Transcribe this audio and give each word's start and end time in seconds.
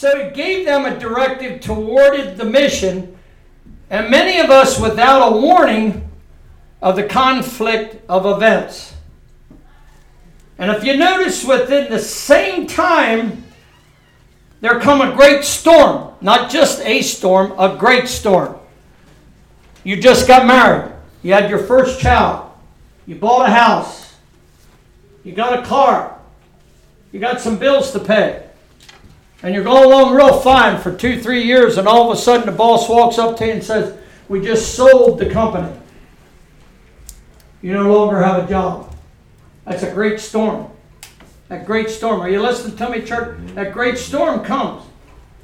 So 0.00 0.24
he 0.24 0.30
gave 0.30 0.64
them 0.64 0.86
a 0.86 0.98
directive 0.98 1.60
toward 1.60 2.38
the 2.38 2.44
mission, 2.46 3.18
and 3.90 4.10
many 4.10 4.40
of 4.40 4.48
us, 4.48 4.80
without 4.80 5.30
a 5.30 5.36
warning 5.38 6.08
of 6.80 6.96
the 6.96 7.02
conflict 7.02 8.02
of 8.08 8.24
events. 8.24 8.94
And 10.56 10.70
if 10.70 10.84
you 10.84 10.96
notice, 10.96 11.44
within 11.44 11.90
the 11.90 11.98
same 11.98 12.66
time, 12.66 13.44
there 14.62 14.80
come 14.80 15.02
a 15.02 15.14
great 15.14 15.44
storm. 15.44 16.14
Not 16.22 16.50
just 16.50 16.80
a 16.80 17.02
storm, 17.02 17.52
a 17.58 17.76
great 17.76 18.08
storm. 18.08 18.56
You 19.84 20.00
just 20.00 20.26
got 20.26 20.46
married. 20.46 20.94
You 21.20 21.34
had 21.34 21.50
your 21.50 21.58
first 21.58 22.00
child. 22.00 22.50
You 23.04 23.16
bought 23.16 23.50
a 23.50 23.52
house. 23.52 24.16
You 25.24 25.32
got 25.32 25.58
a 25.58 25.62
car. 25.66 26.18
You 27.12 27.20
got 27.20 27.42
some 27.42 27.58
bills 27.58 27.92
to 27.92 27.98
pay. 27.98 28.46
And 29.42 29.54
you're 29.54 29.64
going 29.64 29.84
along 29.84 30.14
real 30.14 30.40
fine 30.40 30.80
for 30.80 30.94
two, 30.94 31.20
three 31.20 31.42
years, 31.42 31.78
and 31.78 31.88
all 31.88 32.10
of 32.10 32.18
a 32.18 32.20
sudden 32.20 32.46
the 32.46 32.52
boss 32.52 32.88
walks 32.88 33.18
up 33.18 33.36
to 33.38 33.46
you 33.46 33.52
and 33.52 33.64
says, 33.64 33.98
We 34.28 34.42
just 34.42 34.74
sold 34.74 35.18
the 35.18 35.30
company. 35.30 35.72
You 37.62 37.72
no 37.72 37.92
longer 37.92 38.22
have 38.22 38.44
a 38.44 38.48
job. 38.48 38.94
That's 39.64 39.82
a 39.82 39.92
great 39.92 40.20
storm. 40.20 40.70
That 41.48 41.66
great 41.66 41.90
storm. 41.90 42.20
Are 42.20 42.28
you 42.28 42.40
listening 42.40 42.76
to 42.76 42.88
me, 42.88 43.02
church? 43.02 43.36
Mm-hmm. 43.36 43.54
That 43.54 43.72
great 43.72 43.98
storm 43.98 44.44
comes. 44.44 44.84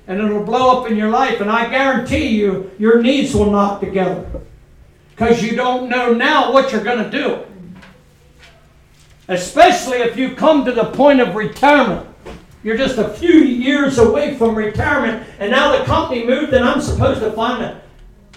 And 0.07 0.21
it'll 0.21 0.45
blow 0.45 0.81
up 0.81 0.91
in 0.91 0.97
your 0.97 1.11
life. 1.11 1.41
And 1.41 1.51
I 1.51 1.69
guarantee 1.69 2.29
you, 2.29 2.71
your 2.79 3.03
knees 3.03 3.35
will 3.35 3.51
knock 3.51 3.81
together. 3.81 4.25
Because 5.11 5.43
you 5.43 5.57
don't 5.57 5.89
know 5.89 6.13
now 6.13 6.53
what 6.53 6.71
you're 6.71 6.85
going 6.85 7.03
to 7.03 7.11
do. 7.11 7.45
Especially 9.29 9.99
if 9.99 10.17
you 10.17 10.37
come 10.37 10.65
to 10.65 10.73
the 10.73 10.85
point 10.85 11.21
of 11.21 11.35
retirement. 11.35 12.07
You're 12.67 12.77
just 12.77 12.99
a 12.99 13.09
few 13.09 13.45
years 13.45 13.99
away 13.99 14.37
from 14.37 14.57
retirement, 14.57 15.25
and 15.39 15.53
now 15.53 15.79
the 15.79 15.85
company 15.85 16.25
moved, 16.25 16.53
and 16.53 16.65
I'm 16.65 16.81
supposed 16.81 17.21
to 17.21 17.31
find 17.31 17.63
a, 17.63 17.81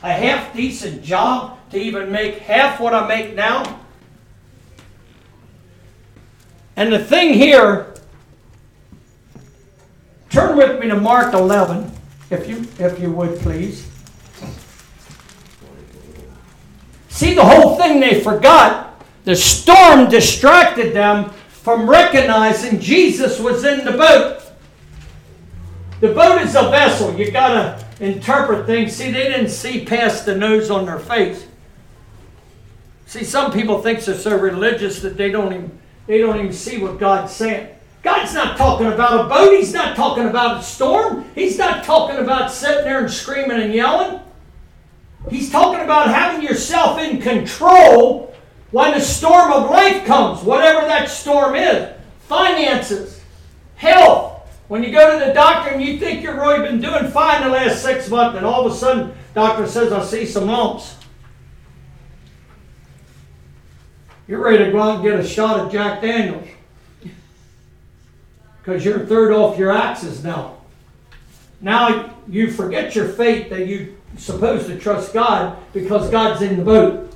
a 0.03 0.11
half 0.11 0.53
decent 0.53 1.01
job 1.01 1.57
to 1.71 1.79
even 1.79 2.11
make 2.11 2.37
half 2.37 2.79
what 2.79 2.93
I 2.93 3.07
make 3.07 3.33
now. 3.33 3.79
And 6.75 6.93
the 6.93 7.03
thing 7.03 7.33
here, 7.33 7.95
turn 10.29 10.55
with 10.55 10.79
me 10.79 10.89
to 10.89 10.95
Mark 10.95 11.33
11, 11.33 11.91
if 12.29 12.47
you, 12.47 12.67
if 12.77 12.99
you 12.99 13.11
would, 13.11 13.39
please. 13.39 13.89
See, 17.07 17.33
the 17.33 17.43
whole 17.43 17.77
thing 17.77 17.99
they 17.99 18.21
forgot, 18.21 19.03
the 19.23 19.35
storm 19.35 20.07
distracted 20.07 20.93
them 20.93 21.33
from 21.61 21.89
recognizing 21.89 22.79
Jesus 22.79 23.39
was 23.39 23.63
in 23.65 23.85
the 23.85 23.91
boat. 23.91 24.41
The 25.99 26.13
boat 26.13 26.41
is 26.41 26.55
a 26.55 26.63
vessel. 26.63 27.13
You 27.15 27.31
got 27.31 27.49
to 27.99 28.05
interpret 28.05 28.65
things. 28.65 28.95
See, 28.95 29.11
they 29.11 29.23
didn't 29.23 29.49
see 29.49 29.83
past 29.83 30.25
the 30.25 30.35
nose 30.35 30.71
on 30.71 30.85
their 30.85 30.99
face. 30.99 31.45
See, 33.05 33.23
some 33.23 33.51
people 33.51 33.81
think 33.81 34.03
they're 34.05 34.15
so 34.15 34.37
religious 34.37 35.01
that 35.01 35.17
they 35.17 35.31
don't 35.31 35.53
even 35.53 35.79
they 36.07 36.19
don't 36.19 36.39
even 36.39 36.53
see 36.53 36.77
what 36.77 36.97
God's 36.97 37.33
saying. 37.33 37.67
God's 38.01 38.33
not 38.33 38.57
talking 38.57 38.87
about 38.87 39.25
a 39.25 39.29
boat. 39.29 39.51
He's 39.57 39.73
not 39.73 39.95
talking 39.95 40.27
about 40.27 40.61
a 40.61 40.63
storm. 40.63 41.25
He's 41.35 41.57
not 41.57 41.83
talking 41.83 42.17
about 42.17 42.51
sitting 42.51 42.85
there 42.85 43.01
and 43.01 43.11
screaming 43.11 43.59
and 43.59 43.73
yelling. 43.73 44.21
He's 45.29 45.51
talking 45.51 45.83
about 45.83 46.07
having 46.07 46.41
yourself 46.41 46.99
in 46.99 47.21
control 47.21 48.28
when 48.71 48.93
the 48.93 49.01
storm 49.01 49.51
of 49.51 49.69
life 49.69 50.05
comes, 50.05 50.43
whatever 50.43 50.85
that 50.87 51.09
storm 51.09 51.55
is. 51.55 51.95
Finances, 52.27 53.21
health. 53.75 54.35
When 54.67 54.83
you 54.83 54.91
go 54.91 55.17
to 55.17 55.25
the 55.25 55.33
doctor 55.33 55.71
and 55.71 55.81
you 55.81 55.97
think 55.97 56.21
you've 56.21 56.35
really 56.35 56.67
been 56.67 56.79
doing 56.79 57.09
fine 57.09 57.41
the 57.41 57.49
last 57.49 57.81
six 57.81 58.07
months, 58.09 58.37
and 58.37 58.45
all 58.45 58.65
of 58.65 58.71
a 58.71 58.75
sudden, 58.75 59.13
doctor 59.33 59.65
says, 59.65 59.91
I 59.91 60.03
see 60.03 60.25
some 60.25 60.45
lumps. 60.45 60.95
You're 64.27 64.43
ready 64.43 64.65
to 64.65 64.71
go 64.71 64.79
out 64.79 64.95
and 64.95 65.03
get 65.03 65.19
a 65.19 65.27
shot 65.27 65.59
of 65.59 65.71
Jack 65.71 66.01
Daniels. 66.01 66.47
Because 68.61 68.85
you're 68.85 69.05
third 69.05 69.31
off 69.31 69.57
your 69.57 69.71
axis 69.71 70.21
now. 70.21 70.57
Now 71.61 72.13
you 72.27 72.51
forget 72.51 72.93
your 72.93 73.07
faith 73.07 73.49
that 73.49 73.65
you're 73.65 73.87
supposed 74.17 74.67
to 74.67 74.77
trust 74.77 75.13
God 75.13 75.57
because 75.73 76.11
God's 76.11 76.41
in 76.41 76.57
the 76.57 76.63
boat. 76.63 77.08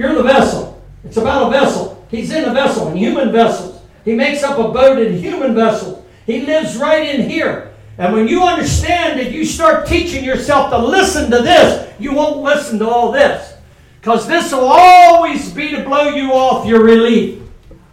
You're 0.00 0.14
the 0.14 0.22
vessel. 0.22 0.82
It's 1.04 1.18
about 1.18 1.48
a 1.48 1.50
vessel. 1.50 2.06
He's 2.10 2.30
in 2.32 2.46
a 2.46 2.54
vessel, 2.54 2.88
in 2.88 2.96
human 2.96 3.30
vessels. 3.30 3.82
He 4.02 4.14
makes 4.14 4.42
up 4.42 4.58
a 4.58 4.72
boat 4.72 4.98
in 4.98 5.18
human 5.18 5.54
vessels. 5.54 6.02
He 6.24 6.40
lives 6.40 6.78
right 6.78 7.14
in 7.14 7.28
here. 7.28 7.74
And 7.98 8.14
when 8.14 8.26
you 8.26 8.42
understand 8.42 9.20
that 9.20 9.30
you 9.30 9.44
start 9.44 9.86
teaching 9.86 10.24
yourself 10.24 10.70
to 10.70 10.78
listen 10.78 11.30
to 11.30 11.42
this, 11.42 11.92
you 12.00 12.14
won't 12.14 12.38
listen 12.38 12.78
to 12.78 12.88
all 12.88 13.12
this. 13.12 13.52
Because 14.00 14.26
this 14.26 14.52
will 14.52 14.72
always 14.72 15.52
be 15.52 15.68
to 15.72 15.84
blow 15.84 16.08
you 16.08 16.32
off 16.32 16.66
your 16.66 16.82
relief. 16.82 17.42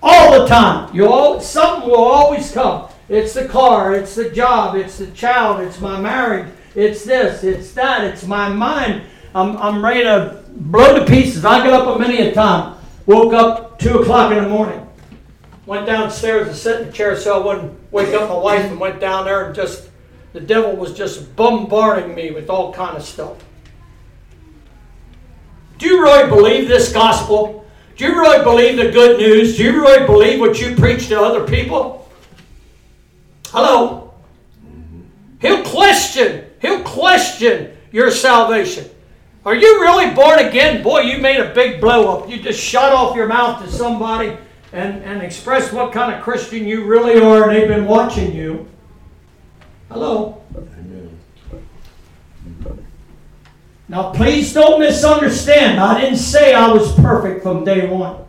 All 0.01 0.39
the 0.39 0.47
time. 0.47 0.95
You 0.95 1.09
all, 1.09 1.41
something 1.41 1.89
will 1.89 2.05
always 2.05 2.53
come. 2.53 2.87
It's 3.09 3.33
the 3.33 3.49
car, 3.49 3.93
it's 3.93 4.15
the 4.15 4.29
job, 4.29 4.77
it's 4.77 4.97
the 4.97 5.07
child, 5.07 5.59
it's 5.59 5.81
my 5.81 5.99
marriage, 5.99 6.47
it's 6.73 7.03
this, 7.03 7.43
it's 7.43 7.73
that, 7.73 8.05
it's 8.05 8.25
my 8.25 8.47
mind. 8.47 9.03
I'm, 9.37 9.55
I'm 9.57 9.85
ready 9.85 10.03
to 10.03 10.43
blow 10.49 10.97
to 10.97 11.05
pieces. 11.05 11.45
I 11.45 11.63
got 11.63 11.87
up 11.87 11.95
a 11.95 11.99
many 11.99 12.17
a 12.27 12.33
time. 12.33 12.75
Woke 13.05 13.33
up 13.33 13.77
2 13.77 13.99
o'clock 13.99 14.31
in 14.31 14.43
the 14.43 14.49
morning. 14.49 14.83
Went 15.67 15.85
downstairs 15.85 16.47
to 16.47 16.55
sit 16.55 16.81
in 16.81 16.87
the 16.87 16.91
chair 16.93 17.15
so 17.15 17.39
I 17.39 17.45
wouldn't 17.45 17.91
wake 17.91 18.15
up 18.15 18.29
my 18.29 18.35
wife 18.35 18.65
and 18.65 18.79
went 18.79 18.99
down 18.99 19.25
there 19.25 19.45
and 19.45 19.53
just, 19.53 19.89
the 20.33 20.39
devil 20.39 20.75
was 20.75 20.91
just 20.91 21.35
bombarding 21.35 22.15
me 22.15 22.31
with 22.31 22.49
all 22.49 22.73
kind 22.73 22.97
of 22.97 23.03
stuff. 23.03 23.37
Do 25.77 25.85
you 25.85 26.01
really 26.01 26.27
believe 26.27 26.67
this 26.67 26.91
gospel? 26.91 27.63
Do 27.95 28.05
you 28.05 28.17
really 28.17 28.43
believe 28.43 28.77
the 28.77 28.91
good 28.91 29.19
news? 29.19 29.57
Do 29.57 29.65
you 29.65 29.73
really 29.73 30.03
believe 30.07 30.39
what 30.39 30.59
you 30.59 30.75
preach 30.75 31.09
to 31.09 31.21
other 31.21 31.45
people? 31.45 32.11
Hello? 33.49 34.15
Mm-hmm. 34.65 35.01
He'll 35.41 35.63
question. 35.63 36.45
He'll 36.59 36.83
question 36.83 37.77
your 37.91 38.09
salvation. 38.09 38.89
Are 39.47 39.55
you 39.55 39.79
really 39.79 40.13
born 40.13 40.39
again? 40.39 40.83
Boy, 40.83 41.03
you 41.03 41.19
made 41.19 41.39
a 41.39 41.53
big 41.53 41.79
blow 41.79 42.17
up. 42.17 42.29
You 42.29 42.37
just 42.37 42.59
shut 42.59 42.91
off 42.91 43.15
your 43.15 43.27
mouth 43.27 43.63
to 43.63 43.71
somebody 43.71 44.37
and, 44.73 45.01
and 45.05 45.21
express 45.21 45.71
what 45.71 45.93
kind 45.93 46.13
of 46.13 46.21
Christian 46.21 46.67
you 46.67 46.83
really 46.83 47.17
are, 47.17 47.47
and 47.47 47.55
they've 47.55 47.69
been 47.69 47.85
watching 47.85 48.35
you. 48.35 48.67
Hello? 49.89 50.43
Now, 53.87 54.11
please 54.11 54.51
don't 54.51 54.81
misunderstand. 54.81 55.79
I 55.79 56.01
didn't 56.01 56.17
say 56.17 56.53
I 56.53 56.67
was 56.67 56.93
perfect 56.95 57.41
from 57.41 57.63
day 57.63 57.87
one. 57.87 58.25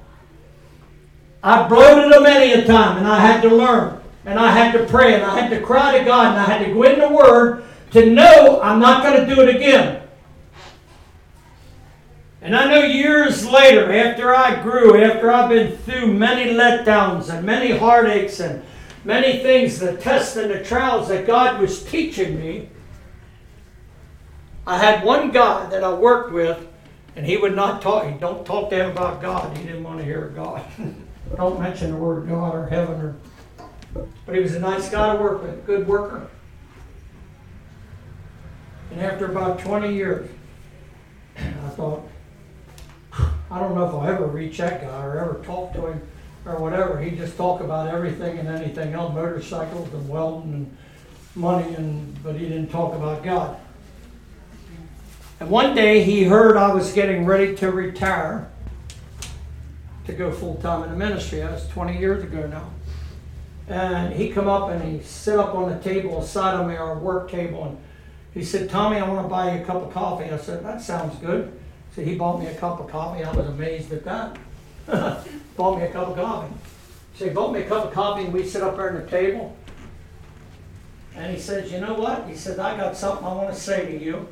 I 1.43 1.67
bloated 1.67 2.13
a 2.13 2.21
many 2.21 2.53
a 2.53 2.65
time, 2.65 2.97
and 2.97 3.09
I 3.09 3.19
had 3.19 3.41
to 3.41 3.49
learn, 3.49 4.01
and 4.25 4.39
I 4.39 4.53
had 4.53 4.71
to 4.71 4.87
pray, 4.87 5.15
and 5.15 5.25
I 5.25 5.41
had 5.41 5.51
to 5.51 5.61
cry 5.61 5.99
to 5.99 6.05
God, 6.05 6.29
and 6.29 6.39
I 6.39 6.45
had 6.45 6.65
to 6.65 6.73
go 6.73 6.85
in 6.85 7.01
the 7.01 7.09
Word 7.09 7.65
to 7.91 8.07
know 8.09 8.61
I'm 8.63 8.79
not 8.79 9.03
going 9.03 9.27
to 9.27 9.35
do 9.35 9.41
it 9.41 9.57
again. 9.57 10.03
And 12.41 12.55
I 12.55 12.71
know 12.71 12.85
years 12.85 13.47
later, 13.47 13.93
after 13.93 14.35
I 14.35 14.63
grew, 14.63 15.03
after 15.03 15.31
I've 15.31 15.49
been 15.49 15.77
through 15.79 16.15
many 16.15 16.53
letdowns 16.53 17.31
and 17.31 17.45
many 17.45 17.77
heartaches 17.77 18.41
and 18.41 18.63
many 19.05 19.39
things, 19.43 19.81
the 19.81 19.97
tests 19.97 20.37
and 20.37 20.51
the 20.51 20.63
trials 20.63 21.09
that 21.09 21.27
God 21.27 21.61
was 21.61 21.85
teaching 21.85 22.39
me, 22.39 22.69
I 24.67 24.79
had 24.79 25.05
one 25.05 25.33
guy 25.33 25.69
that 25.71 25.83
I 25.83 25.93
worked 25.93 26.33
with, 26.33 26.69
and 27.17 27.27
he 27.27 27.37
would 27.37 27.57
not 27.57 27.83
talk. 27.83 28.07
He 28.07 28.13
don't 28.19 28.47
talk 28.47 28.71
to 28.71 28.77
him 28.77 28.91
about 28.91 29.21
God. 29.21 29.57
He 29.57 29.65
didn't 29.65 29.83
want 29.83 29.99
to 29.99 30.05
hear 30.05 30.29
God. 30.29 30.65
don't 31.37 31.61
mention 31.61 31.91
the 31.91 31.97
word 31.97 32.29
God 32.29 32.55
or 32.55 32.67
heaven 32.67 33.01
or. 33.01 33.17
But 34.27 34.35
he 34.35 34.41
was 34.41 34.55
a 34.55 34.61
nice 34.61 34.91
guy 34.91 35.17
to 35.17 35.21
work 35.21 35.43
with, 35.43 35.67
good 35.67 35.89
worker. 35.89 36.29
And 38.93 39.01
after 39.01 39.27
about 39.27 39.59
20 39.59 39.93
years, 39.93 40.31
I 41.37 41.69
thought, 41.71 42.07
I 43.51 43.59
don't 43.59 43.75
know 43.75 43.87
if 43.87 43.95
I'll 43.95 44.07
ever 44.07 44.27
that 44.27 44.83
guy 44.83 45.05
or 45.05 45.19
ever 45.19 45.43
talk 45.45 45.73
to 45.75 45.87
him 45.87 46.03
or 46.45 46.57
whatever. 46.59 47.01
He 47.01 47.13
just 47.13 47.37
talk 47.37 47.61
about 47.61 47.89
everything 47.89 48.39
and 48.39 48.49
anything 48.49 48.95
else, 48.95 49.15
motorcycles 49.15 49.93
and 49.93 50.09
welding 50.09 50.53
and 50.53 50.77
money, 51.35 51.75
and 51.75 52.23
but 52.23 52.37
he 52.37 52.49
didn't 52.49 52.69
talk 52.69 52.95
about 52.95 53.23
God. 53.23 53.59
And 55.41 55.51
one 55.51 55.75
day 55.75 56.03
he 56.03 56.25
heard 56.25 56.57
I 56.57 56.75
was 56.75 56.93
getting 56.93 57.25
ready 57.25 57.55
to 57.57 57.71
retire 57.71 58.51
to 60.07 60.13
go 60.13 60.33
full 60.33 60.57
time 60.57 60.83
in 60.85 60.91
the 60.91 60.97
ministry. 60.97 61.41
That 61.41 61.53
was 61.53 61.69
20 61.69 61.99
years 61.99 62.25
ago 62.25 62.47
now. 62.47 62.71
And 63.69 64.15
he 64.15 64.31
come 64.31 64.49
up 64.49 64.71
and 64.71 64.83
he 64.83 65.03
sit 65.05 65.39
up 65.39 65.55
on 65.55 65.71
the 65.71 65.79
table 65.79 66.21
beside 66.21 66.55
of 66.55 66.67
me, 66.67 66.77
our 66.77 66.99
work 66.99 67.31
table, 67.31 67.65
and 67.65 67.79
he 68.33 68.43
said, 68.43 68.71
Tommy, 68.71 68.97
I 68.97 69.07
want 69.07 69.25
to 69.25 69.29
buy 69.29 69.55
you 69.55 69.63
a 69.63 69.65
cup 69.65 69.77
of 69.77 69.93
coffee. 69.93 70.25
I 70.25 70.39
said, 70.39 70.65
that 70.65 70.81
sounds 70.81 71.17
good. 71.19 71.59
So 71.99 72.05
he 72.05 72.15
bought 72.15 72.39
me 72.39 72.47
a 72.47 72.55
cup 72.55 72.79
of 72.79 72.89
coffee. 72.89 73.25
I 73.25 73.33
was 73.33 73.49
amazed 73.49 73.93
at 73.93 74.05
that. 74.05 74.39
bought 75.57 75.79
me 75.79 75.85
a 75.85 75.91
cup 75.91 76.07
of 76.07 76.17
coffee. 76.17 76.55
So 77.17 77.25
he 77.25 77.33
bought 77.33 77.53
me 77.53 77.63
a 77.63 77.69
cup 77.69 77.87
of 77.87 77.93
coffee 77.93 78.23
and 78.23 78.33
we 78.33 78.47
sit 78.47 78.63
up 78.63 78.77
there 78.77 78.97
at 78.97 79.05
the 79.05 79.11
table. 79.11 79.57
And 81.17 81.35
he 81.35 81.43
says, 81.43 81.73
You 81.73 81.81
know 81.81 81.95
what? 81.95 82.29
He 82.29 82.37
said, 82.37 82.61
I 82.61 82.77
got 82.77 82.97
something 82.97 83.27
I 83.27 83.35
want 83.35 83.53
to 83.53 83.61
say 83.61 83.99
to 83.99 84.05
you. 84.05 84.29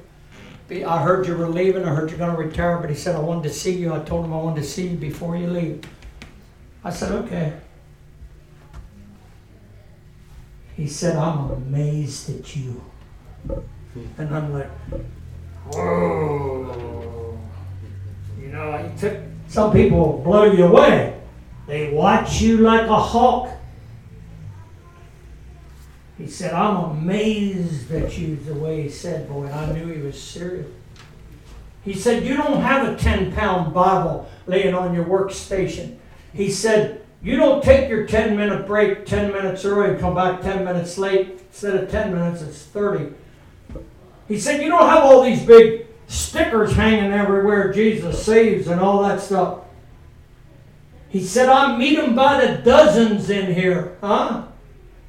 I 0.86 1.02
heard 1.02 1.26
you 1.26 1.36
were 1.36 1.48
leaving. 1.48 1.84
I 1.84 1.92
heard 1.92 2.10
you're 2.10 2.20
going 2.20 2.36
to 2.36 2.40
retire. 2.40 2.78
But 2.78 2.88
he 2.88 2.94
said, 2.94 3.16
I 3.16 3.18
wanted 3.18 3.42
to 3.42 3.52
see 3.52 3.72
you. 3.72 3.92
I 3.92 3.98
told 3.98 4.26
him 4.26 4.32
I 4.32 4.36
wanted 4.36 4.60
to 4.62 4.68
see 4.68 4.86
you 4.86 4.96
before 4.96 5.36
you 5.36 5.48
leave. 5.48 5.82
I 6.84 6.90
said, 6.90 7.10
Okay. 7.10 7.52
He 10.76 10.86
said, 10.86 11.16
I'm 11.16 11.50
amazed 11.50 12.30
at 12.30 12.54
you. 12.54 12.80
And 14.18 14.32
I'm 14.32 14.52
like, 14.52 14.70
Whoa. 15.72 16.95
Know, 18.56 18.78
he 18.78 18.98
took, 18.98 19.18
some 19.48 19.70
people 19.70 20.22
blow 20.24 20.44
you 20.44 20.64
away. 20.64 21.20
They 21.66 21.92
watch 21.92 22.40
you 22.40 22.58
like 22.58 22.86
a 22.88 22.96
hawk. 22.96 23.50
He 26.16 26.26
said, 26.26 26.54
I'm 26.54 26.76
amazed 26.76 27.92
at 27.92 28.16
you, 28.16 28.36
the 28.36 28.54
way 28.54 28.82
he 28.82 28.88
said, 28.88 29.28
boy, 29.28 29.50
I 29.50 29.72
knew 29.72 29.92
he 29.92 30.00
was 30.00 30.20
serious. 30.20 30.66
He 31.84 31.92
said, 31.92 32.24
You 32.24 32.36
don't 32.36 32.62
have 32.62 32.88
a 32.88 32.96
10 32.96 33.32
pound 33.32 33.74
Bible 33.74 34.28
laying 34.46 34.74
on 34.74 34.94
your 34.94 35.04
workstation. 35.04 35.98
He 36.32 36.50
said, 36.50 37.04
You 37.22 37.36
don't 37.36 37.62
take 37.62 37.90
your 37.90 38.06
10 38.06 38.36
minute 38.36 38.66
break 38.66 39.04
10 39.04 39.32
minutes 39.32 39.64
early 39.64 39.90
and 39.90 40.00
come 40.00 40.14
back 40.14 40.40
10 40.40 40.64
minutes 40.64 40.96
late. 40.98 41.42
Instead 41.48 41.76
of 41.76 41.90
10 41.90 42.12
minutes, 42.12 42.42
it's 42.42 42.62
30. 42.62 43.14
He 44.26 44.40
said, 44.40 44.62
You 44.62 44.70
don't 44.70 44.88
have 44.88 45.04
all 45.04 45.22
these 45.22 45.44
big 45.44 45.85
stickers 46.06 46.72
hanging 46.72 47.12
everywhere, 47.12 47.72
Jesus 47.72 48.24
saves 48.24 48.68
and 48.68 48.80
all 48.80 49.02
that 49.02 49.20
stuff. 49.20 49.60
He 51.08 51.24
said, 51.24 51.48
I 51.48 51.76
meet 51.76 51.96
them 51.96 52.14
by 52.14 52.44
the 52.44 52.62
dozens 52.62 53.30
in 53.30 53.54
here. 53.54 53.96
Huh? 54.00 54.44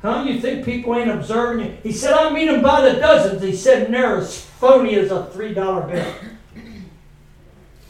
Huh? 0.02 0.24
You 0.28 0.40
think 0.40 0.64
people 0.64 0.96
ain't 0.96 1.10
observing 1.10 1.66
you? 1.66 1.78
He 1.84 1.92
said, 1.92 2.14
I 2.14 2.30
meet 2.32 2.46
them 2.46 2.62
by 2.62 2.82
the 2.82 3.00
dozens. 3.00 3.42
He 3.42 3.56
said, 3.56 3.84
and 3.84 3.94
they're 3.94 4.18
as 4.18 4.42
phony 4.42 4.96
as 4.96 5.12
a 5.12 5.30
$3 5.34 5.92
bill. 5.92 6.14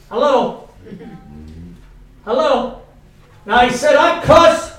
Hello? 0.10 0.70
Hello? 2.24 2.82
Now 3.46 3.68
he 3.68 3.76
said, 3.76 3.96
I 3.96 4.22
cuss. 4.24 4.74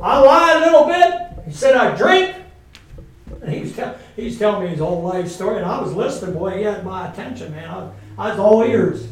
I 0.00 0.18
lie 0.20 0.54
a 0.54 0.60
little 0.60 0.86
bit. 0.86 1.44
He 1.46 1.52
said, 1.52 1.76
I 1.76 1.96
drink. 1.96 2.34
And 3.42 3.52
he 3.52 3.60
was, 3.60 3.76
he 4.14 4.24
was 4.26 4.38
telling 4.38 4.64
me 4.64 4.68
his 4.70 4.78
whole 4.78 5.02
life 5.02 5.28
story, 5.28 5.56
and 5.56 5.66
I 5.66 5.80
was 5.80 5.92
listening. 5.94 6.34
Boy, 6.34 6.58
he 6.58 6.62
had 6.62 6.84
my 6.84 7.10
attention, 7.10 7.52
man. 7.52 7.68
I, 7.68 7.90
I 8.18 8.30
was 8.30 8.38
all 8.38 8.62
ears. 8.62 9.08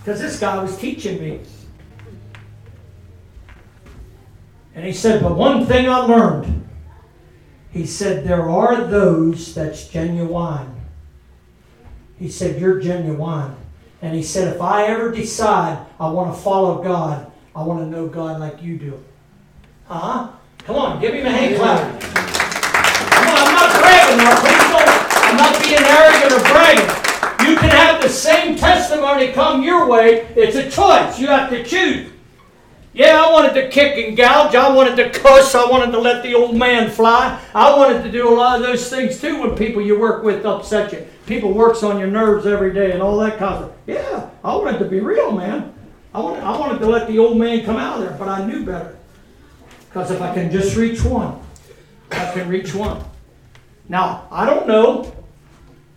Because 0.00 0.20
this 0.20 0.40
guy 0.40 0.62
was 0.62 0.76
teaching 0.78 1.20
me. 1.20 1.40
And 4.74 4.86
he 4.86 4.92
said, 4.92 5.22
But 5.22 5.36
one 5.36 5.66
thing 5.66 5.88
I 5.88 5.98
learned. 5.98 6.68
He 7.70 7.86
said, 7.86 8.24
There 8.24 8.48
are 8.48 8.84
those 8.84 9.54
that's 9.54 9.86
genuine. 9.88 10.80
He 12.18 12.28
said, 12.28 12.60
You're 12.60 12.80
genuine. 12.80 13.56
And 14.02 14.14
he 14.14 14.22
said, 14.22 14.54
If 14.54 14.62
I 14.62 14.84
ever 14.86 15.10
decide 15.10 15.84
I 15.98 16.10
want 16.10 16.34
to 16.34 16.40
follow 16.40 16.82
God, 16.82 17.30
I 17.54 17.62
want 17.62 17.80
to 17.80 17.86
know 17.86 18.08
God 18.08 18.40
like 18.40 18.62
you 18.62 18.78
do. 18.78 19.04
Huh? 19.86 20.30
Come 20.58 20.76
on, 20.76 21.00
give 21.00 21.14
him 21.14 21.26
a 21.26 21.30
hand 21.30 21.56
clap. 21.56 22.39
I'm 24.12 25.36
not 25.36 25.62
being 25.62 25.78
arrogant 25.78 26.32
or 26.32 26.40
bragging. 26.50 27.48
You 27.48 27.56
can 27.56 27.70
have 27.70 28.02
the 28.02 28.08
same 28.08 28.56
testimony 28.56 29.32
come 29.32 29.62
your 29.62 29.86
way. 29.88 30.26
It's 30.36 30.56
a 30.56 30.70
choice. 30.70 31.18
You 31.18 31.28
have 31.28 31.50
to 31.50 31.62
choose. 31.64 32.10
Yeah, 32.92 33.24
I 33.24 33.32
wanted 33.32 33.54
to 33.54 33.68
kick 33.68 34.04
and 34.04 34.16
gouge. 34.16 34.56
I 34.56 34.74
wanted 34.74 34.96
to 34.96 35.10
cuss. 35.10 35.54
I 35.54 35.68
wanted 35.70 35.92
to 35.92 36.00
let 36.00 36.24
the 36.24 36.34
old 36.34 36.56
man 36.56 36.90
fly. 36.90 37.40
I 37.54 37.76
wanted 37.76 38.02
to 38.02 38.10
do 38.10 38.28
a 38.28 38.34
lot 38.34 38.60
of 38.60 38.66
those 38.66 38.90
things 38.90 39.20
too 39.20 39.40
when 39.40 39.56
people 39.56 39.80
you 39.80 39.98
work 39.98 40.24
with 40.24 40.44
upset 40.44 40.92
you. 40.92 41.06
People 41.26 41.52
works 41.52 41.84
on 41.84 41.98
your 41.98 42.08
nerves 42.08 42.46
every 42.46 42.72
day 42.72 42.90
and 42.90 43.00
all 43.00 43.16
that 43.18 43.38
kind 43.38 43.54
of 43.54 43.70
stuff. 43.70 43.78
Yeah, 43.86 44.30
I 44.42 44.56
wanted 44.56 44.78
to 44.80 44.86
be 44.86 44.98
real, 44.98 45.30
man. 45.30 45.72
I 46.12 46.20
wanted, 46.20 46.42
I 46.42 46.58
wanted 46.58 46.80
to 46.80 46.86
let 46.86 47.06
the 47.06 47.20
old 47.20 47.38
man 47.38 47.64
come 47.64 47.76
out 47.76 47.98
of 47.98 48.08
there, 48.08 48.18
but 48.18 48.26
I 48.26 48.44
knew 48.44 48.64
better. 48.64 48.96
Because 49.88 50.10
if 50.10 50.20
I 50.20 50.34
can 50.34 50.50
just 50.50 50.76
reach 50.76 51.04
one, 51.04 51.40
I 52.10 52.32
can 52.32 52.48
reach 52.48 52.74
one. 52.74 53.04
Now, 53.90 54.28
I 54.30 54.46
don't 54.46 54.68
know. 54.68 55.12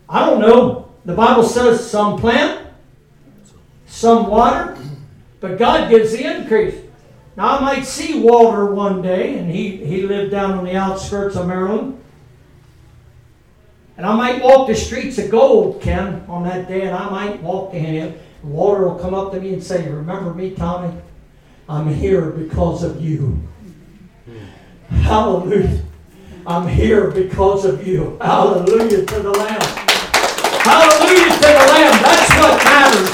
I 0.08 0.26
don't 0.26 0.40
know. 0.40 0.90
The 1.04 1.14
Bible 1.14 1.44
says 1.44 1.88
some 1.88 2.18
plant, 2.18 2.66
some 3.86 4.26
water, 4.26 4.76
but 5.38 5.58
God 5.58 5.88
gives 5.88 6.10
the 6.10 6.24
increase. 6.24 6.74
Now, 7.36 7.56
I 7.56 7.60
might 7.60 7.84
see 7.84 8.20
Walter 8.20 8.66
one 8.66 9.00
day, 9.00 9.38
and 9.38 9.48
he, 9.48 9.76
he 9.76 10.02
lived 10.02 10.32
down 10.32 10.58
on 10.58 10.64
the 10.64 10.74
outskirts 10.74 11.36
of 11.36 11.46
Maryland. 11.46 12.00
And 13.96 14.04
I 14.04 14.16
might 14.16 14.42
walk 14.42 14.66
the 14.66 14.74
streets 14.74 15.18
of 15.18 15.30
gold, 15.30 15.80
Ken, 15.80 16.24
on 16.28 16.42
that 16.44 16.66
day, 16.66 16.82
and 16.82 16.96
I 16.96 17.08
might 17.10 17.40
walk 17.44 17.70
to 17.70 17.78
him. 17.78 18.18
And 18.42 18.52
Walter 18.52 18.88
will 18.88 18.98
come 18.98 19.14
up 19.14 19.30
to 19.32 19.40
me 19.40 19.52
and 19.52 19.62
say, 19.62 19.88
Remember 19.88 20.34
me, 20.34 20.50
Tommy? 20.50 20.92
I'm 21.68 21.94
here 21.94 22.30
because 22.30 22.82
of 22.82 23.00
you. 23.00 23.40
Hmm. 24.26 24.96
Hallelujah. 24.96 25.80
I'm 26.46 26.68
here 26.68 27.10
because 27.10 27.64
of 27.64 27.86
you. 27.86 28.18
Hallelujah 28.20 29.06
to 29.06 29.18
the 29.20 29.30
Lamb. 29.30 29.62
Hallelujah 30.60 31.32
to 31.32 31.40
the 31.40 31.66
Lamb. 31.72 32.02
That's 32.02 32.30
what 32.36 32.64
matters. 32.64 33.08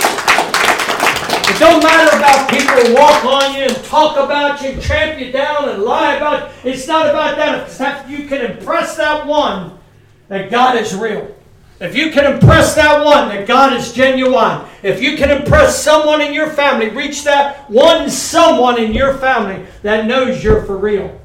It 1.48 1.58
don't 1.60 1.80
matter 1.80 2.16
about 2.16 2.50
people 2.50 2.94
walk 2.94 3.24
on 3.24 3.54
you 3.54 3.62
and 3.66 3.76
talk 3.84 4.16
about 4.16 4.60
you 4.62 4.70
and 4.70 4.82
tramp 4.82 5.20
you 5.20 5.30
down 5.30 5.68
and 5.68 5.84
lie 5.84 6.16
about 6.16 6.50
you. 6.64 6.72
It's 6.72 6.88
not 6.88 7.06
about 7.06 7.36
that. 7.36 7.68
It's 7.68 8.10
you 8.10 8.26
can 8.26 8.50
impress 8.50 8.96
that 8.96 9.24
one 9.24 9.78
that 10.26 10.50
God 10.50 10.76
is 10.76 10.92
real. 10.92 11.32
If 11.80 11.94
you 11.94 12.10
can 12.10 12.34
impress 12.34 12.74
that 12.74 13.04
one 13.04 13.28
that 13.28 13.46
God 13.46 13.74
is 13.74 13.92
genuine, 13.92 14.66
if 14.82 15.00
you 15.00 15.16
can 15.16 15.30
impress 15.30 15.80
someone 15.80 16.20
in 16.20 16.34
your 16.34 16.50
family, 16.50 16.88
reach 16.88 17.22
that 17.24 17.70
one 17.70 18.10
someone 18.10 18.82
in 18.82 18.92
your 18.92 19.14
family 19.18 19.64
that 19.82 20.06
knows 20.06 20.42
you're 20.42 20.64
for 20.64 20.76
real, 20.76 21.19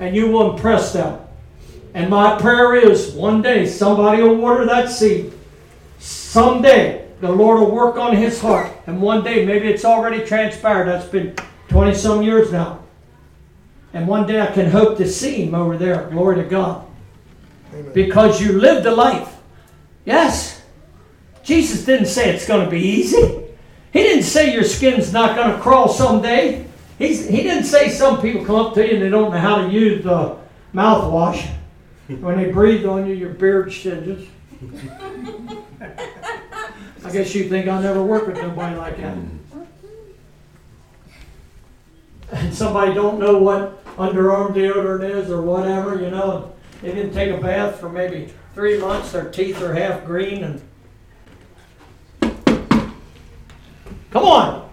and 0.00 0.14
you 0.14 0.28
will 0.28 0.54
impress 0.54 0.92
them. 0.92 1.20
And 1.94 2.10
my 2.10 2.38
prayer 2.38 2.74
is 2.74 3.12
one 3.12 3.42
day 3.42 3.66
somebody 3.66 4.22
will 4.22 4.36
water 4.36 4.66
that 4.66 4.90
seed. 4.90 5.32
Someday 5.98 7.08
the 7.20 7.30
Lord 7.30 7.60
will 7.60 7.70
work 7.70 7.96
on 7.96 8.16
his 8.16 8.40
heart. 8.40 8.72
And 8.86 9.00
one 9.00 9.24
day, 9.24 9.44
maybe 9.44 9.68
it's 9.68 9.84
already 9.84 10.24
transpired. 10.24 10.86
That's 10.86 11.06
been 11.06 11.34
20 11.68 11.94
some 11.94 12.22
years 12.22 12.52
now. 12.52 12.84
And 13.92 14.06
one 14.06 14.26
day 14.26 14.40
I 14.40 14.46
can 14.46 14.70
hope 14.70 14.98
to 14.98 15.08
see 15.08 15.42
him 15.44 15.54
over 15.54 15.76
there. 15.76 16.08
Glory 16.10 16.36
to 16.36 16.44
God. 16.44 16.86
Amen. 17.72 17.92
Because 17.92 18.40
you 18.40 18.52
lived 18.52 18.86
a 18.86 18.94
life. 18.94 19.36
Yes. 20.04 20.62
Jesus 21.42 21.84
didn't 21.84 22.06
say 22.06 22.34
it's 22.34 22.46
going 22.46 22.64
to 22.64 22.70
be 22.70 22.80
easy. 22.80 23.44
He 23.92 24.02
didn't 24.02 24.24
say 24.24 24.52
your 24.52 24.64
skin's 24.64 25.12
not 25.12 25.34
going 25.34 25.50
to 25.50 25.60
crawl 25.60 25.88
someday. 25.88 26.67
He's, 26.98 27.28
he 27.28 27.42
didn't 27.42 27.64
say 27.64 27.88
some 27.90 28.20
people 28.20 28.44
come 28.44 28.56
up 28.56 28.74
to 28.74 28.84
you 28.86 28.94
and 28.94 29.02
they 29.02 29.08
don't 29.08 29.30
know 29.30 29.38
how 29.38 29.62
to 29.62 29.70
use 29.70 30.02
the 30.02 30.36
mouthwash. 30.74 31.48
When 32.08 32.38
they 32.38 32.50
breathe 32.50 32.84
on 32.86 33.06
you, 33.06 33.14
your 33.14 33.30
beard 33.30 33.72
singes. 33.72 34.28
I 37.04 37.12
guess 37.12 37.34
you 37.34 37.48
think 37.48 37.68
I'll 37.68 37.80
never 37.80 38.02
work 38.02 38.26
with 38.26 38.36
nobody 38.36 38.76
like 38.76 38.96
that. 38.96 39.16
And 42.32 42.52
somebody 42.52 42.92
don't 42.94 43.20
know 43.20 43.38
what 43.38 43.84
underarm 43.96 44.52
deodorant 44.52 45.08
is 45.08 45.30
or 45.30 45.40
whatever, 45.42 46.00
you 46.00 46.10
know, 46.10 46.52
they 46.82 46.92
didn't 46.92 47.12
take 47.12 47.32
a 47.32 47.40
bath 47.40 47.78
for 47.78 47.88
maybe 47.88 48.32
three 48.54 48.78
months, 48.78 49.12
their 49.12 49.30
teeth 49.30 49.62
are 49.62 49.74
half 49.74 50.04
green 50.04 50.44
and 50.44 50.62
Come 54.10 54.24
on. 54.24 54.70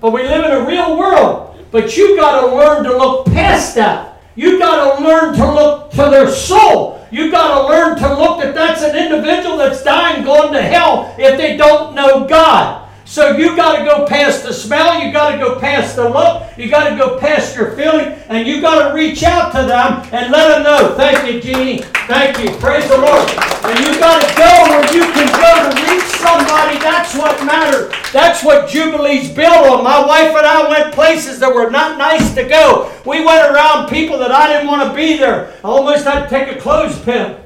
But 0.00 0.12
we 0.12 0.22
live 0.22 0.44
in 0.44 0.50
a 0.52 0.66
real 0.66 0.96
world. 0.96 1.49
But 1.70 1.96
you've 1.96 2.18
got 2.18 2.40
to 2.40 2.54
learn 2.54 2.84
to 2.84 2.96
look 2.96 3.26
past 3.26 3.74
that. 3.76 4.22
You've 4.34 4.60
got 4.60 4.98
to 4.98 5.04
learn 5.04 5.34
to 5.36 5.52
look 5.52 5.90
to 5.92 6.08
their 6.10 6.30
soul. 6.30 7.06
You've 7.10 7.32
got 7.32 7.60
to 7.60 7.68
learn 7.68 7.96
to 7.98 8.14
look 8.18 8.40
that 8.40 8.54
that's 8.54 8.82
an 8.82 8.96
individual 8.96 9.56
that's 9.56 9.82
dying, 9.82 10.24
going 10.24 10.52
to 10.52 10.62
hell 10.62 11.14
if 11.18 11.36
they 11.36 11.56
don't 11.56 11.94
know 11.94 12.26
God. 12.26 12.88
So 13.04 13.36
you've 13.36 13.56
got 13.56 13.78
to 13.78 13.84
go 13.84 14.06
past 14.06 14.44
the 14.44 14.52
smell, 14.52 15.02
You've 15.02 15.12
got 15.12 15.32
to 15.32 15.38
go 15.38 15.58
past 15.58 15.96
the 15.96 16.08
look, 16.08 16.44
you 16.60 16.68
got 16.68 16.90
to 16.90 16.96
go 16.96 17.18
past 17.18 17.56
your 17.56 17.72
feeling, 17.72 18.12
and 18.28 18.46
you 18.46 18.60
got 18.60 18.88
to 18.88 18.94
reach 18.94 19.22
out 19.22 19.50
to 19.52 19.66
them 19.66 20.06
and 20.12 20.30
let 20.30 20.48
them 20.48 20.62
know. 20.62 20.94
Thank 20.94 21.26
you, 21.26 21.40
Jeannie. 21.40 21.82
Thank 22.06 22.38
you. 22.38 22.54
Praise 22.58 22.86
the 22.88 22.98
Lord. 22.98 23.28
And 23.64 23.78
you 23.80 23.98
got 23.98 24.20
to 24.20 24.28
go 24.36 24.50
where 24.68 24.84
you 24.92 25.02
can 25.12 25.28
go 25.40 25.70
to 25.70 25.90
reach 25.90 26.04
somebody. 26.20 26.78
That's 26.78 27.14
what 27.14 27.42
matters. 27.46 27.92
That's 28.12 28.44
what 28.44 28.68
Jubilee's 28.68 29.30
built 29.30 29.68
on. 29.68 29.82
My 29.82 30.04
wife 30.04 30.36
and 30.36 30.46
I 30.46 30.68
went 30.68 30.94
places 30.94 31.40
that 31.40 31.54
were 31.54 31.70
not 31.70 31.96
nice 31.96 32.34
to 32.34 32.44
go. 32.46 32.92
We 33.06 33.24
went 33.24 33.54
around 33.54 33.88
people 33.88 34.18
that 34.18 34.30
I 34.30 34.52
didn't 34.52 34.68
want 34.68 34.88
to 34.88 34.94
be 34.94 35.16
there. 35.16 35.54
I 35.64 35.68
almost 35.68 36.04
had 36.04 36.24
to 36.24 36.28
take 36.28 36.54
a 36.54 36.60
clothespin. 36.60 37.36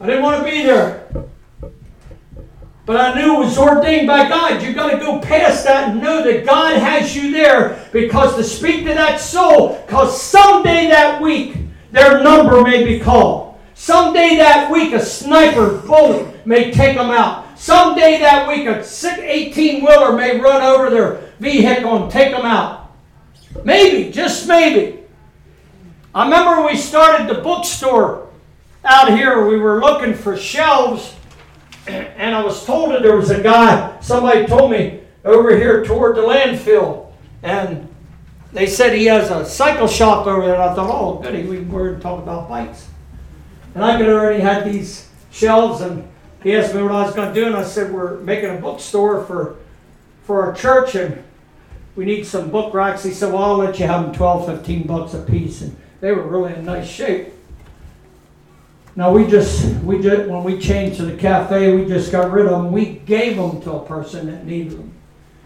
I 0.00 0.06
didn't 0.06 0.22
want 0.22 0.44
to 0.44 0.50
be 0.50 0.64
there. 0.64 1.08
But 2.86 2.98
I 2.98 3.14
knew 3.14 3.36
it 3.36 3.46
was 3.46 3.56
ordained 3.56 4.06
by 4.06 4.28
God. 4.28 4.62
You've 4.62 4.74
got 4.74 4.90
to 4.90 4.98
go 4.98 5.18
past 5.18 5.64
that 5.64 5.90
and 5.90 6.02
know 6.02 6.22
that 6.22 6.44
God 6.44 6.76
has 6.76 7.16
you 7.16 7.32
there 7.32 7.88
because 7.92 8.36
to 8.36 8.44
speak 8.44 8.84
to 8.84 8.92
that 8.92 9.20
soul, 9.20 9.82
because 9.86 10.20
someday 10.20 10.88
that 10.88 11.22
week, 11.22 11.56
their 11.92 12.22
number 12.22 12.62
may 12.62 12.84
be 12.84 13.00
called. 13.00 13.58
Someday 13.74 14.36
that 14.36 14.70
week, 14.70 14.92
a 14.92 15.00
sniper 15.00 15.78
bullet 15.78 16.46
may 16.46 16.70
take 16.70 16.96
them 16.96 17.10
out. 17.10 17.58
Someday 17.58 18.18
that 18.18 18.46
week, 18.46 18.66
a 18.66 18.84
18 18.84 19.84
wheeler 19.84 20.16
may 20.16 20.38
run 20.38 20.62
over 20.62 20.90
their 20.90 21.32
vehicle 21.40 22.02
and 22.02 22.12
take 22.12 22.32
them 22.32 22.44
out. 22.44 22.92
Maybe, 23.64 24.10
just 24.10 24.46
maybe. 24.46 25.00
I 26.14 26.24
remember 26.24 26.66
we 26.66 26.76
started 26.76 27.28
the 27.28 27.40
bookstore 27.40 28.28
out 28.84 29.10
here. 29.16 29.46
We 29.46 29.56
were 29.56 29.80
looking 29.80 30.14
for 30.14 30.36
shelves, 30.36 31.14
and 31.86 32.34
I 32.34 32.42
was 32.44 32.64
told 32.64 32.90
that 32.92 33.02
there 33.02 33.16
was 33.16 33.30
a 33.30 33.42
guy, 33.42 33.98
somebody 34.00 34.46
told 34.46 34.70
me 34.70 35.00
over 35.24 35.56
here 35.56 35.84
toward 35.84 36.16
the 36.16 36.22
landfill, 36.22 37.12
and 37.42 37.88
they 38.52 38.66
said 38.66 38.94
he 38.94 39.06
has 39.06 39.30
a 39.30 39.44
cycle 39.44 39.88
shop 39.88 40.26
over 40.26 40.42
there. 40.42 40.54
And 40.54 40.62
I 40.62 40.74
thought, 40.74 40.90
oh, 40.90 41.18
goody, 41.18 41.42
we 41.42 41.60
were 41.60 41.98
talking 41.98 42.22
about 42.22 42.48
bikes. 42.48 42.88
And 43.74 43.84
I 43.84 43.98
could 43.98 44.08
already 44.08 44.40
had 44.40 44.64
these 44.64 45.08
shelves, 45.30 45.80
and 45.80 46.08
he 46.42 46.54
asked 46.54 46.74
me 46.74 46.82
what 46.82 46.92
I 46.92 47.04
was 47.04 47.14
going 47.14 47.34
to 47.34 47.34
do, 47.34 47.46
and 47.46 47.56
I 47.56 47.64
said, 47.64 47.92
we're 47.92 48.18
making 48.20 48.50
a 48.50 48.60
bookstore 48.60 49.24
for, 49.24 49.56
for 50.22 50.42
our 50.42 50.54
church, 50.54 50.94
and 50.94 51.22
we 51.96 52.04
need 52.04 52.24
some 52.26 52.50
book 52.50 52.72
racks. 52.72 53.02
He 53.02 53.10
said, 53.10 53.32
well, 53.32 53.42
I'll 53.42 53.56
let 53.56 53.78
you 53.78 53.86
have 53.86 54.04
them 54.04 54.14
12, 54.14 54.46
15 54.46 54.86
bucks 54.86 55.14
a 55.14 55.22
piece. 55.22 55.60
And 55.60 55.76
they 56.00 56.12
were 56.12 56.22
really 56.22 56.54
in 56.54 56.64
nice 56.64 56.88
shape. 56.88 57.33
Now 58.96 59.12
we 59.12 59.26
just, 59.26 59.82
we 59.82 60.00
just, 60.00 60.28
when 60.28 60.44
we 60.44 60.58
changed 60.58 60.98
to 60.98 61.04
the 61.04 61.16
cafe, 61.16 61.74
we 61.74 61.84
just 61.84 62.12
got 62.12 62.30
rid 62.30 62.46
of 62.46 62.62
them. 62.62 62.70
We 62.70 62.86
gave 62.86 63.36
them 63.36 63.60
to 63.62 63.72
a 63.72 63.86
person 63.86 64.26
that 64.26 64.46
needed 64.46 64.78
them. 64.78 64.92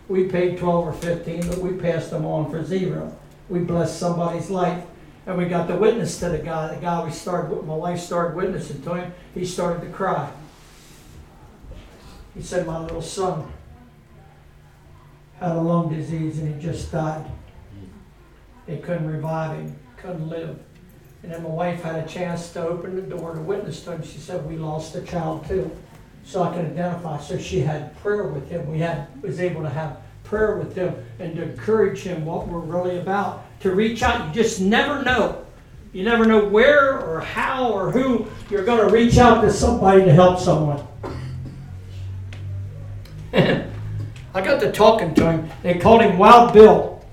We 0.06 0.24
paid 0.24 0.58
12 0.58 0.86
or 0.86 0.92
15, 0.92 1.48
but 1.48 1.58
we 1.58 1.72
passed 1.74 2.10
them 2.10 2.26
on 2.26 2.50
for 2.50 2.62
zero. 2.64 3.16
We 3.48 3.60
blessed 3.60 3.98
somebody's 3.98 4.50
life. 4.50 4.84
And 5.26 5.36
we 5.36 5.44
got 5.46 5.68
the 5.68 5.76
witness 5.76 6.18
to 6.20 6.30
the 6.30 6.38
guy. 6.38 6.74
The 6.74 6.80
guy 6.80 7.04
we 7.04 7.10
started, 7.10 7.62
my 7.64 7.74
wife 7.74 8.00
started 8.00 8.34
witnessing 8.34 8.80
to 8.82 8.94
him. 8.94 9.14
He 9.34 9.44
started 9.44 9.82
to 9.82 9.92
cry. 9.92 10.30
He 12.34 12.42
said, 12.42 12.66
My 12.66 12.80
little 12.80 13.02
son 13.02 13.52
had 15.38 15.52
a 15.52 15.60
lung 15.60 15.94
disease 15.94 16.38
and 16.38 16.54
he 16.54 16.60
just 16.62 16.90
died. 16.90 17.30
They 18.66 18.78
couldn't 18.78 19.06
revive 19.06 19.58
him, 19.58 19.78
couldn't 19.96 20.28
live. 20.28 20.58
And 21.22 21.32
then 21.32 21.42
my 21.42 21.48
wife 21.48 21.82
had 21.82 21.96
a 21.96 22.06
chance 22.06 22.52
to 22.52 22.66
open 22.66 22.94
the 22.94 23.02
door 23.02 23.34
to 23.34 23.40
witness 23.40 23.82
to 23.84 23.92
him. 23.92 24.02
She 24.02 24.18
said, 24.18 24.46
We 24.48 24.56
lost 24.56 24.94
a 24.94 25.02
child 25.02 25.46
too. 25.46 25.70
So 26.24 26.42
I 26.42 26.52
can 26.52 26.66
identify. 26.66 27.18
So 27.20 27.38
she 27.38 27.60
had 27.60 27.96
prayer 28.00 28.24
with 28.24 28.48
him. 28.48 28.70
We 28.70 28.78
had 28.78 29.08
was 29.22 29.40
able 29.40 29.62
to 29.62 29.70
have 29.70 29.98
prayer 30.24 30.56
with 30.56 30.76
him 30.76 30.94
and 31.18 31.34
to 31.36 31.42
encourage 31.42 32.00
him 32.00 32.24
what 32.24 32.46
we're 32.46 32.60
really 32.60 32.98
about. 32.98 33.44
To 33.60 33.74
reach 33.74 34.02
out. 34.02 34.28
You 34.28 34.42
just 34.42 34.60
never 34.60 35.02
know. 35.02 35.44
You 35.92 36.04
never 36.04 36.26
know 36.26 36.44
where 36.44 37.00
or 37.00 37.20
how 37.20 37.72
or 37.72 37.90
who 37.90 38.26
you're 38.50 38.64
going 38.64 38.86
to 38.86 38.92
reach 38.92 39.16
out 39.16 39.40
to 39.40 39.50
somebody 39.50 40.04
to 40.04 40.12
help 40.12 40.38
someone. 40.38 40.86
I 43.32 44.40
got 44.40 44.60
to 44.60 44.70
talking 44.70 45.14
to 45.14 45.32
him. 45.32 45.50
They 45.62 45.78
called 45.78 46.02
him 46.02 46.18
Wild 46.18 46.52
Bill. 46.52 47.04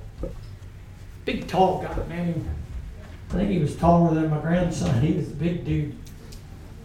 Big, 1.23 1.47
tall 1.47 1.81
guy, 1.81 2.07
man. 2.07 2.54
I 3.29 3.33
think 3.33 3.49
he 3.49 3.59
was 3.59 3.75
taller 3.75 4.13
than 4.13 4.29
my 4.29 4.39
grandson. 4.39 5.01
He 5.05 5.13
was 5.13 5.29
a 5.29 5.35
big 5.35 5.65
dude. 5.65 5.95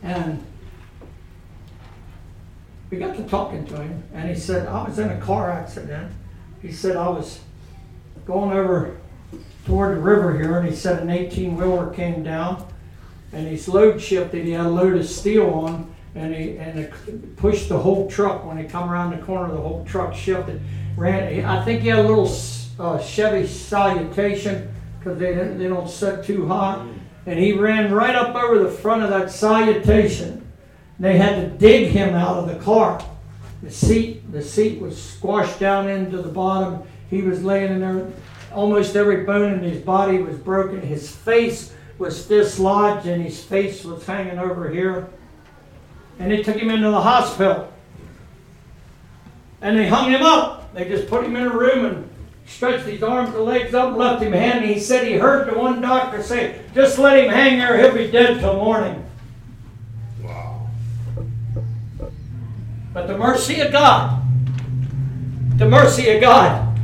And 0.03 0.45
we 2.91 2.99
got 2.99 3.17
to 3.17 3.23
talking 3.25 3.65
to 3.67 3.77
him, 3.77 4.03
and 4.13 4.29
he 4.29 4.35
said, 4.35 4.67
I 4.67 4.83
was 4.83 4.99
in 4.99 5.11
a 5.11 5.21
car 5.21 5.51
accident. 5.51 6.13
He 6.61 6.73
said, 6.73 6.97
I 6.97 7.09
was 7.09 7.41
going 8.27 8.57
over 8.57 8.97
toward 9.65 9.97
the 9.97 10.01
river 10.01 10.37
here, 10.37 10.59
and 10.59 10.69
he 10.69 10.75
said 10.75 11.01
an 11.01 11.11
18 11.11 11.57
wheeler 11.57 11.93
came 11.95 12.25
down, 12.25 12.67
and 13.33 13.47
he's 13.47 13.69
load 13.69 14.01
shifted. 14.01 14.45
He 14.45 14.53
had 14.53 14.67
a 14.67 14.71
load 14.71 14.97
of 14.97 15.07
steel 15.07 15.51
on, 15.51 15.95
and 16.17 16.35
he 16.35 16.59
and 16.59 16.81
it 16.81 17.37
pushed 17.37 17.69
the 17.69 17.79
whole 17.79 18.11
truck. 18.11 18.45
When 18.45 18.59
he 18.59 18.65
come 18.65 18.91
around 18.91 19.11
the 19.11 19.25
corner, 19.25 19.53
the 19.53 19.61
whole 19.61 19.85
truck 19.85 20.13
shifted. 20.13 20.61
Ran. 20.97 21.45
I 21.45 21.65
think 21.65 21.83
he 21.83 21.89
had 21.89 22.01
a 22.01 22.03
little 22.03 22.29
uh, 22.81 22.99
Chevy 22.99 23.47
Salutation 23.47 24.75
because 25.01 25.19
they 25.19 25.35
don't, 25.35 25.59
they 25.59 25.67
don't 25.67 25.91
set 25.91 26.25
too 26.25 26.47
high, 26.47 26.77
mm. 26.77 26.99
and 27.27 27.39
he 27.39 27.55
ran 27.55 27.93
right 27.93 28.15
up 28.15 28.37
over 28.37 28.61
the 28.61 28.71
front 28.71 29.03
of 29.03 29.11
that 29.11 29.33
Salutation. 29.33 30.47
They 31.01 31.17
had 31.17 31.37
to 31.37 31.49
dig 31.59 31.91
him 31.91 32.15
out 32.15 32.37
of 32.37 32.49
the 32.49 32.63
car. 32.63 33.03
The 33.63 33.71
seat 33.71 34.31
the 34.31 34.43
seat 34.43 34.81
was 34.81 35.03
squashed 35.03 35.59
down 35.59 35.89
into 35.89 36.23
the 36.23 36.29
bottom. 36.29 36.83
He 37.09 37.23
was 37.23 37.43
laying 37.43 37.73
in 37.73 37.81
there. 37.81 38.07
Almost 38.53 38.97
every 38.97 39.25
bone 39.25 39.55
in 39.55 39.63
his 39.63 39.83
body 39.83 40.19
was 40.19 40.37
broken. 40.37 40.81
His 40.81 41.11
face 41.11 41.73
was 41.99 42.27
dislodged, 42.27 43.07
and 43.07 43.23
his 43.23 43.43
face 43.43 43.85
was 43.85 44.07
hanging 44.07 44.39
over 44.39 44.71
here 44.71 45.11
and 46.21 46.31
they 46.31 46.43
took 46.43 46.57
him 46.57 46.71
into 46.71 46.91
the 46.91 47.01
hospital. 47.01 47.73
And 49.63 49.77
they 49.77 49.89
hung 49.89 50.11
him 50.11 50.23
up. 50.23 50.73
They 50.75 50.87
just 50.87 51.09
put 51.09 51.25
him 51.25 51.35
in 51.35 51.47
a 51.47 51.51
room 51.51 51.87
and 51.87 52.10
stretched 52.47 52.87
his 52.87 53.03
arms 53.03 53.35
and 53.35 53.45
legs 53.45 53.75
up 53.75 53.89
and 53.89 53.97
left 53.97 54.23
him 54.23 54.33
hanging. 54.33 54.75
He 54.75 54.81
said 54.81 55.07
he 55.07 55.15
heard 55.15 55.49
the 55.49 55.59
one 55.59 55.81
doctor 55.81 56.23
say, 56.23 56.61
just 56.75 56.99
let 56.99 57.25
him 57.25 57.31
hang 57.31 57.59
there, 57.59 57.79
he'll 57.79 57.95
be 57.95 58.11
dead 58.11 58.41
till 58.41 58.55
morning. 58.55 59.05
Wow. 60.23 60.69
But 62.93 63.07
the 63.07 63.17
mercy 63.17 63.61
of 63.61 63.73
God, 63.73 64.23
the 65.57 65.69
mercy 65.69 66.11
of 66.11 66.21
God, 66.21 66.79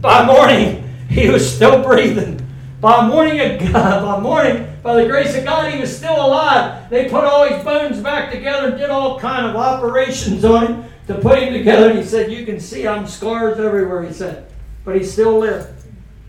by 0.00 0.24
morning 0.26 0.84
he 1.08 1.28
was 1.28 1.54
still 1.54 1.82
breathing. 1.82 2.44
By 2.80 3.06
morning 3.08 3.40
of 3.40 3.72
God, 3.72 4.02
by 4.02 4.20
morning 4.20 4.68
by 4.82 5.02
the 5.02 5.08
grace 5.08 5.36
of 5.36 5.44
God, 5.44 5.72
he 5.72 5.80
was 5.80 5.94
still 5.94 6.14
alive. 6.14 6.88
They 6.88 7.08
put 7.08 7.24
all 7.24 7.48
his 7.48 7.62
bones 7.64 8.00
back 8.00 8.30
together 8.32 8.68
and 8.68 8.78
did 8.78 8.90
all 8.90 9.18
kind 9.18 9.46
of 9.46 9.56
operations 9.56 10.44
on 10.44 10.66
him 10.66 10.84
to 11.08 11.14
put 11.16 11.42
him 11.42 11.52
together. 11.52 11.90
And 11.90 11.98
he 11.98 12.04
said, 12.04 12.30
You 12.30 12.46
can 12.46 12.60
see 12.60 12.86
I'm 12.86 13.06
scars 13.06 13.58
everywhere, 13.58 14.04
he 14.04 14.12
said. 14.12 14.50
But 14.88 14.96
he 14.96 15.04
still 15.04 15.40
lived. 15.40 15.68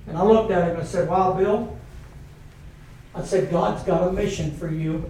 And 0.06 0.18
I 0.18 0.22
looked 0.22 0.52
at 0.52 0.66
him 0.66 0.72
and 0.72 0.82
I 0.82 0.84
said, 0.84 1.08
Wow, 1.08 1.32
Bill. 1.32 1.80
I 3.16 3.24
said, 3.24 3.50
God's 3.50 3.84
got 3.84 4.06
a 4.06 4.12
mission 4.12 4.52
for 4.52 4.70
you. 4.70 5.10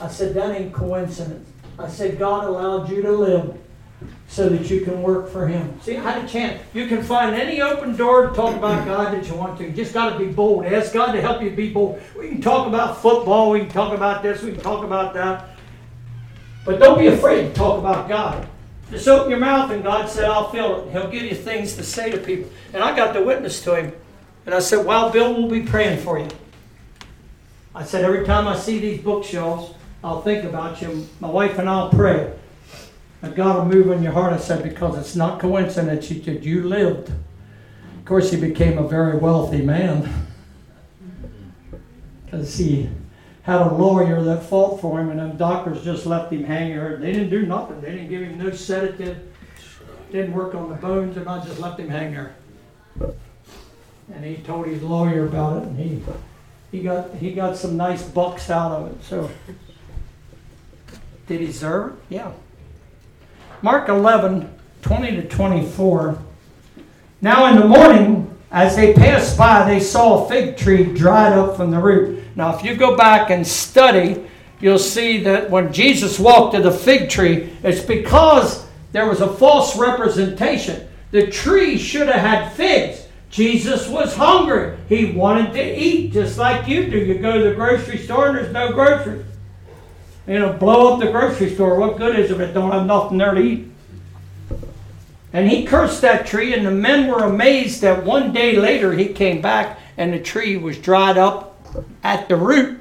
I 0.00 0.08
said, 0.08 0.34
That 0.34 0.56
ain't 0.56 0.72
coincidence. 0.72 1.48
I 1.78 1.86
said, 1.86 2.18
God 2.18 2.48
allowed 2.48 2.90
you 2.90 3.00
to 3.02 3.12
live 3.12 3.56
so 4.26 4.48
that 4.48 4.68
you 4.68 4.80
can 4.80 5.02
work 5.02 5.30
for 5.30 5.46
Him. 5.46 5.80
See, 5.82 5.96
I 5.96 6.00
had 6.00 6.24
a 6.24 6.26
chance. 6.26 6.60
You 6.74 6.88
can 6.88 7.00
find 7.00 7.36
any 7.36 7.62
open 7.62 7.94
door 7.94 8.26
to 8.26 8.34
talk 8.34 8.56
about 8.56 8.84
God 8.84 9.14
that 9.14 9.28
you 9.28 9.36
want 9.36 9.56
to. 9.58 9.68
You 9.68 9.70
just 9.70 9.94
got 9.94 10.10
to 10.10 10.18
be 10.18 10.32
bold. 10.32 10.66
Ask 10.66 10.92
God 10.92 11.12
to 11.12 11.20
help 11.20 11.42
you 11.42 11.50
be 11.50 11.72
bold. 11.72 12.02
We 12.18 12.28
can 12.28 12.42
talk 12.42 12.66
about 12.66 13.00
football. 13.00 13.52
We 13.52 13.60
can 13.60 13.68
talk 13.68 13.94
about 13.94 14.24
this. 14.24 14.42
We 14.42 14.50
can 14.50 14.62
talk 14.62 14.82
about 14.82 15.14
that. 15.14 15.50
But 16.64 16.80
don't 16.80 16.98
be 16.98 17.06
afraid 17.06 17.50
to 17.50 17.52
talk 17.54 17.78
about 17.78 18.08
God. 18.08 18.48
Just 18.90 19.06
open 19.06 19.30
your 19.30 19.38
mouth 19.38 19.70
and 19.70 19.82
God 19.84 20.08
said, 20.08 20.24
I'll 20.24 20.50
fill 20.50 20.82
it. 20.82 20.92
He'll 20.92 21.10
give 21.10 21.22
you 21.22 21.34
things 21.34 21.76
to 21.76 21.84
say 21.84 22.10
to 22.10 22.18
people. 22.18 22.50
And 22.72 22.82
I 22.82 22.94
got 22.96 23.14
the 23.14 23.22
witness 23.22 23.62
to 23.62 23.76
him. 23.76 23.92
And 24.46 24.54
I 24.54 24.58
said, 24.58 24.84
Well, 24.84 25.10
Bill, 25.10 25.32
we'll 25.34 25.48
be 25.50 25.62
praying 25.62 26.02
for 26.02 26.18
you. 26.18 26.28
I 27.74 27.84
said, 27.84 28.04
Every 28.04 28.26
time 28.26 28.48
I 28.48 28.56
see 28.56 28.80
these 28.80 29.00
bookshelves, 29.00 29.74
I'll 30.02 30.22
think 30.22 30.44
about 30.44 30.82
you. 30.82 31.06
My 31.20 31.30
wife 31.30 31.58
and 31.58 31.68
I'll 31.68 31.90
pray. 31.90 32.32
And 33.22 33.34
God 33.34 33.56
will 33.56 33.74
move 33.76 33.90
in 33.90 34.02
your 34.02 34.12
heart, 34.12 34.32
I 34.32 34.38
said, 34.38 34.62
because 34.62 34.98
it's 34.98 35.14
not 35.14 35.40
coincidence 35.40 36.08
that 36.08 36.42
you 36.42 36.64
lived. 36.64 37.10
Of 37.10 38.04
course, 38.06 38.30
he 38.30 38.40
became 38.40 38.78
a 38.78 38.88
very 38.88 39.16
wealthy 39.16 39.62
man. 39.62 40.08
Because 42.24 42.56
he 42.56 42.88
had 43.50 43.62
a 43.62 43.74
lawyer 43.74 44.22
that 44.22 44.44
fought 44.44 44.80
for 44.80 45.00
him, 45.00 45.10
and 45.10 45.18
them 45.18 45.36
doctors 45.36 45.82
just 45.82 46.06
left 46.06 46.32
him 46.32 46.44
hanging. 46.44 46.78
They 47.00 47.12
didn't 47.12 47.30
do 47.30 47.46
nothing. 47.46 47.80
They 47.80 47.90
didn't 47.90 48.08
give 48.08 48.22
him 48.22 48.38
no 48.38 48.52
sedative, 48.52 49.18
didn't 50.12 50.34
work 50.34 50.54
on 50.54 50.68
the 50.68 50.76
bones, 50.76 51.16
and 51.16 51.28
I 51.28 51.44
just 51.44 51.58
left 51.58 51.80
him 51.80 51.88
hang 51.88 52.12
there. 52.12 52.36
And 54.14 54.24
he 54.24 54.36
told 54.36 54.66
his 54.68 54.84
lawyer 54.84 55.26
about 55.26 55.62
it, 55.62 55.62
and 55.64 55.76
he 55.76 56.00
he 56.70 56.84
got 56.84 57.12
he 57.16 57.32
got 57.32 57.56
some 57.56 57.76
nice 57.76 58.04
bucks 58.04 58.50
out 58.50 58.70
of 58.70 58.92
it. 58.92 59.02
So 59.02 59.28
did 61.26 61.40
he 61.40 61.46
deserve 61.46 61.94
it? 61.94 61.98
Yeah. 62.08 62.30
Mark 63.62 63.88
11, 63.88 64.48
20 64.82 65.10
to 65.16 65.28
24. 65.28 66.22
Now 67.20 67.46
in 67.46 67.58
the 67.58 67.66
morning, 67.66 68.38
as 68.52 68.76
they 68.76 68.94
passed 68.94 69.36
by, 69.36 69.68
they 69.68 69.80
saw 69.80 70.24
a 70.24 70.28
fig 70.28 70.56
tree 70.56 70.84
dried 70.84 71.32
up 71.32 71.56
from 71.56 71.72
the 71.72 71.80
root. 71.80 72.19
Now, 72.40 72.56
if 72.56 72.64
you 72.64 72.74
go 72.74 72.96
back 72.96 73.28
and 73.28 73.46
study, 73.46 74.24
you'll 74.60 74.78
see 74.78 75.22
that 75.24 75.50
when 75.50 75.74
Jesus 75.74 76.18
walked 76.18 76.54
to 76.54 76.62
the 76.62 76.70
fig 76.70 77.10
tree, 77.10 77.50
it's 77.62 77.84
because 77.84 78.66
there 78.92 79.06
was 79.06 79.20
a 79.20 79.28
false 79.28 79.76
representation. 79.76 80.88
The 81.10 81.26
tree 81.26 81.76
should 81.76 82.08
have 82.08 82.22
had 82.22 82.52
figs. 82.52 83.06
Jesus 83.28 83.86
was 83.88 84.16
hungry. 84.16 84.74
He 84.88 85.12
wanted 85.12 85.52
to 85.52 85.78
eat 85.78 86.14
just 86.14 86.38
like 86.38 86.66
you 86.66 86.90
do. 86.90 86.96
You 86.96 87.18
go 87.18 87.36
to 87.36 87.50
the 87.50 87.54
grocery 87.54 87.98
store 87.98 88.28
and 88.28 88.38
there's 88.38 88.54
no 88.54 88.72
groceries. 88.72 89.26
You 90.26 90.38
know, 90.38 90.54
blow 90.54 90.94
up 90.94 91.00
the 91.00 91.12
grocery 91.12 91.54
store. 91.54 91.78
What 91.78 91.98
good 91.98 92.18
is 92.18 92.30
it 92.30 92.34
if 92.36 92.40
it 92.40 92.54
don't 92.54 92.72
have 92.72 92.86
nothing 92.86 93.18
there 93.18 93.34
to 93.34 93.40
eat? 93.42 93.70
And 95.34 95.46
he 95.46 95.66
cursed 95.66 96.00
that 96.00 96.26
tree, 96.26 96.54
and 96.54 96.64
the 96.64 96.70
men 96.70 97.06
were 97.06 97.24
amazed 97.24 97.82
that 97.82 98.02
one 98.02 98.32
day 98.32 98.56
later 98.56 98.94
he 98.94 99.08
came 99.08 99.42
back 99.42 99.78
and 99.98 100.10
the 100.10 100.18
tree 100.18 100.56
was 100.56 100.78
dried 100.78 101.18
up 101.18 101.49
at 102.02 102.28
the 102.28 102.36
root, 102.36 102.80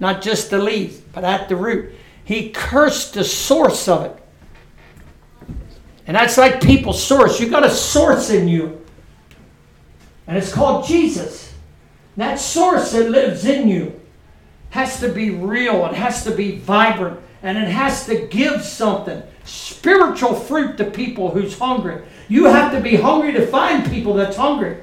not 0.00 0.22
just 0.22 0.50
the 0.50 0.58
leaves, 0.58 1.00
but 1.12 1.24
at 1.24 1.48
the 1.48 1.56
root. 1.56 1.92
He 2.24 2.50
cursed 2.50 3.14
the 3.14 3.24
source 3.24 3.88
of 3.88 4.04
it. 4.04 4.24
And 6.06 6.16
that's 6.16 6.36
like 6.36 6.62
people's 6.62 7.02
source. 7.02 7.40
You 7.40 7.48
got 7.48 7.64
a 7.64 7.70
source 7.70 8.30
in 8.30 8.48
you. 8.48 8.84
And 10.26 10.36
it's 10.36 10.52
called 10.52 10.86
Jesus. 10.86 11.52
That 12.16 12.38
source 12.38 12.92
that 12.92 13.10
lives 13.10 13.44
in 13.44 13.68
you 13.68 14.00
has 14.70 15.00
to 15.00 15.08
be 15.08 15.30
real, 15.30 15.86
it 15.86 15.94
has 15.94 16.24
to 16.24 16.30
be 16.32 16.56
vibrant, 16.58 17.20
and 17.42 17.56
it 17.56 17.68
has 17.68 18.06
to 18.06 18.26
give 18.26 18.62
something 18.62 19.22
spiritual 19.44 20.34
fruit 20.34 20.76
to 20.78 20.84
people 20.84 21.30
who's 21.30 21.58
hungry. 21.58 22.04
You 22.28 22.46
have 22.46 22.72
to 22.72 22.80
be 22.80 22.96
hungry 22.96 23.32
to 23.32 23.46
find 23.46 23.88
people 23.90 24.14
that's 24.14 24.36
hungry. 24.36 24.78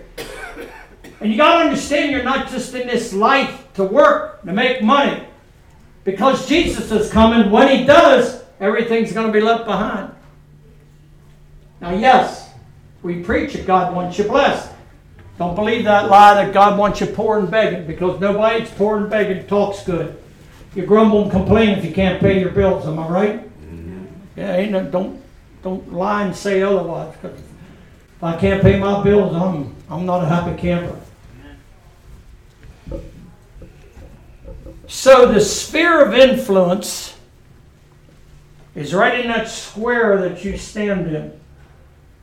And 1.22 1.32
you 1.32 1.38
got 1.38 1.60
to 1.60 1.66
understand 1.66 2.12
you're 2.12 2.24
not 2.24 2.50
just 2.50 2.74
in 2.74 2.88
this 2.88 3.13
life 3.13 3.72
to 3.75 3.84
work, 3.84 4.44
to 4.44 4.51
make 4.51 4.82
money. 4.82 5.24
Because 6.04 6.50
Jesus 6.50 6.92
is 6.92 7.12
coming, 7.12 7.51
when 7.51 7.78
he 7.78 7.86
does, 7.86 8.44
everything's 8.60 9.13
going 9.13 9.28
to 9.28 9.34
be 9.34 9.40
left 9.40 9.66
behind. 9.66 10.12
Now, 11.80 11.94
yes, 11.94 12.51
we 13.04 13.22
preach 13.22 13.54
that 13.54 13.68
God 13.68 13.96
wants 13.96 14.18
you 14.18 14.24
blessed. 14.24 14.72
Don't 15.38 15.56
believe 15.56 15.86
that 15.86 16.10
lie 16.10 16.34
that 16.36 16.54
God 16.54 16.78
wants 16.78 17.00
you 17.01 17.08
poor 17.08 17.40
and 17.40 17.50
begging 17.50 17.86
because 17.86 18.20
nobody 18.20 18.60
that's 18.60 18.72
poor 18.72 18.98
and 18.98 19.10
begging 19.10 19.46
talks 19.48 19.84
good. 19.84 20.20
You 20.75 20.86
grumble 20.86 21.24
and 21.24 21.32
complain 21.32 21.70
if 21.70 21.86
you 21.86 21.92
can't 21.92 22.20
pay 22.20 22.40
your 22.40 22.51
bills. 22.51 22.86
Am 22.88 23.00
I 23.00 23.08
right? 23.08 23.62
Mm-hmm. 23.62 24.06
Yeah, 24.38 24.56
ain't 24.56 24.72
no, 24.72 24.86
don't 24.86 25.22
don't 25.63 25.92
lie 25.94 26.24
and 26.25 26.36
say 26.36 26.62
otherwise. 26.62 27.16
Cause 27.22 27.34
if 27.34 28.24
I 28.24 28.38
can't 28.38 28.62
pay 28.62 28.80
my 28.80 29.04
bills, 29.04 29.36
I'm 29.36 29.75
I'm 29.90 30.06
not 30.06 30.24
a 30.24 30.28
happy 30.28 30.60
camper. 30.60 31.00
So 34.93 35.31
the 35.31 35.39
sphere 35.39 36.05
of 36.05 36.13
influence 36.13 37.15
is 38.75 38.93
right 38.93 39.21
in 39.21 39.31
that 39.31 39.48
square 39.48 40.17
that 40.19 40.43
you 40.43 40.57
stand 40.57 41.07
in. 41.07 41.31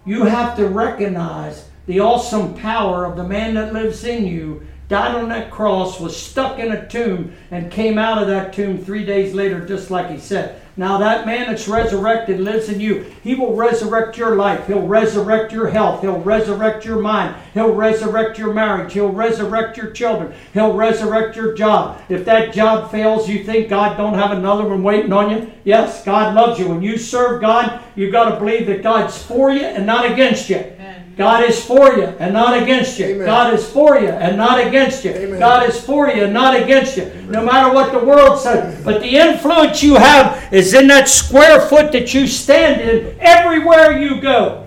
You 0.04 0.25
have 0.25 0.54
to 0.58 0.68
recognize 0.68 1.66
the 1.87 2.00
awesome 2.00 2.52
power 2.56 3.06
of 3.06 3.16
the 3.16 3.25
man 3.25 3.54
that 3.54 3.72
lives 3.72 4.04
in 4.04 4.26
you 4.26 4.66
died 4.87 5.14
on 5.14 5.30
that 5.30 5.50
cross, 5.50 5.98
was 5.98 6.14
stuck 6.14 6.58
in 6.58 6.72
a 6.72 6.87
tomb, 6.88 7.32
and 7.50 7.72
came 7.72 7.96
out 7.96 8.20
of 8.20 8.28
that 8.28 8.52
tomb 8.52 8.76
three 8.76 9.04
days 9.06 9.32
later, 9.32 9.66
just 9.66 9.90
like 9.90 10.10
he 10.10 10.18
said. 10.18 10.60
Now, 10.78 10.97
that 10.99 11.26
man 11.26 11.49
that's 11.49 11.66
resurrected 11.66 12.38
lives 12.38 12.68
in 12.68 12.78
you. 12.78 13.04
He 13.25 13.35
will 13.35 13.56
resurrect 13.56 14.16
your 14.16 14.37
life. 14.37 14.68
He'll 14.68 14.87
resurrect 14.87 15.52
your 15.52 15.66
health. 15.66 16.02
He'll 16.02 16.20
resurrect 16.20 16.85
your 16.85 17.00
mind. 17.00 17.35
He'll 17.52 17.75
resurrect 17.75 18.38
your 18.38 18.54
marriage. 18.54 18.92
He'll 18.92 19.08
resurrect 19.08 19.76
your 19.76 19.90
children. 19.90 20.32
He'll 20.54 20.75
resurrect 20.75 21.35
your 21.35 21.56
job. 21.56 22.00
If 22.08 22.25
that 22.26 22.54
job 22.54 22.92
fails, 22.92 23.28
you 23.28 23.42
think 23.42 23.68
God 23.68 23.97
don't 23.97 24.14
have 24.14 24.30
another 24.30 24.68
one 24.68 24.85
waiting 24.85 25.12
on 25.12 25.30
you? 25.30 25.52
Yes, 25.64 26.04
God 26.04 26.37
loves 26.37 26.61
you. 26.61 26.68
When 26.68 26.80
you 26.80 26.97
serve 26.97 27.40
God, 27.40 27.82
you've 27.97 28.12
got 28.12 28.30
to 28.30 28.37
believe 28.38 28.68
that 28.68 28.85
God's 28.85 29.20
for 29.20 29.50
you 29.50 29.62
and 29.62 29.85
not 29.85 30.08
against 30.08 30.49
you. 30.49 30.64
God 31.18 31.42
is 31.42 31.62
for 31.64 31.94
you 31.94 32.04
and 32.04 32.32
not 32.32 32.62
against 32.62 32.96
you. 32.96 33.06
Amen. 33.06 33.26
God 33.26 33.52
is 33.52 33.68
for 33.68 33.98
you 33.98 34.06
and 34.06 34.37
not 34.37 34.64
against 34.64 35.04
you. 35.04 35.10
Amen. 35.10 35.40
God 35.40 35.68
is 35.68 35.78
for 35.80 36.08
you 36.08 36.22
and 36.22 36.32
not 36.32 36.54
against 36.54 36.96
you. 36.96 37.02
Amen. 37.02 37.32
No 37.32 37.44
matter 37.44 37.75
what 37.75 37.90
the 37.90 37.98
world 37.98 38.38
says. 38.38 38.84
But 38.84 39.00
the 39.00 39.16
influence 39.16 39.82
you 39.82 39.96
have 39.96 40.52
is 40.54 40.75
in 40.75 40.87
that 40.87 41.08
square 41.08 41.60
foot 41.60 41.90
that 41.90 42.14
you 42.14 42.28
stand 42.28 42.80
in 42.80 43.16
everywhere 43.18 43.98
you 43.98 44.20
go. 44.20 44.64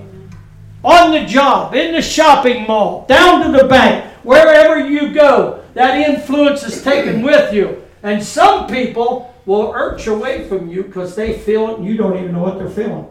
On 0.84 1.13
the 1.13 1.25
job, 1.25 1.74
in 1.74 1.93
the 1.93 2.01
shopping 2.01 2.67
mall, 2.67 3.05
down 3.08 3.50
to 3.50 3.58
the 3.58 3.65
bank, 3.70 4.13
wherever 4.24 4.86
you 4.86 5.13
go, 5.13 5.63
that 5.74 6.05
influence 6.05 6.63
is 6.63 6.84
taken 6.84 7.22
with 7.22 7.53
you. 7.53 7.81
And 8.03 8.22
some 8.22 8.67
people 8.67 9.33
will 9.46 9.72
urge 9.74 10.05
away 10.07 10.50
from 10.50 10.68
you 10.68 10.83
because 10.83 11.16
they 11.16 11.40
feel 11.40 11.70
it 11.70 11.77
and 11.77 11.85
you 11.85 11.96
don't 11.96 12.18
even 12.18 12.33
know 12.33 12.42
what 12.42 12.57
they're 12.57 12.70
feeling. 12.70 13.07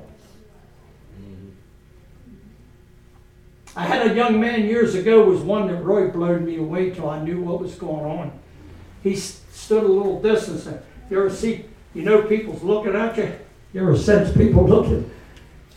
I 3.77 3.85
had 3.85 4.11
a 4.11 4.15
young 4.15 4.41
man 4.41 4.65
years 4.65 4.95
ago 4.95 5.25
was 5.25 5.41
one 5.41 5.69
that 5.69 5.83
really 5.83 6.11
blew 6.11 6.41
me 6.41 6.57
away 6.57 6.91
till 6.91 7.09
I 7.09 7.23
knew 7.23 7.41
what 7.41 7.61
was 7.61 7.75
going 7.77 8.05
on. 8.05 8.33
He 9.03 9.15
stood 9.15 9.85
a 9.85 9.89
little 9.89 10.21
distance. 10.21 10.67
And 10.67 10.83
you 11.09 11.19
ever 11.19 11.31
see, 11.31 11.67
you 11.95 12.03
know, 12.03 12.23
people's 12.23 12.63
looking 12.63 12.97
at 12.97 13.17
you. 13.17 13.33
You 13.73 13.83
ever 13.83 13.97
sense 13.97 14.37
people 14.37 14.67
looking? 14.69 15.11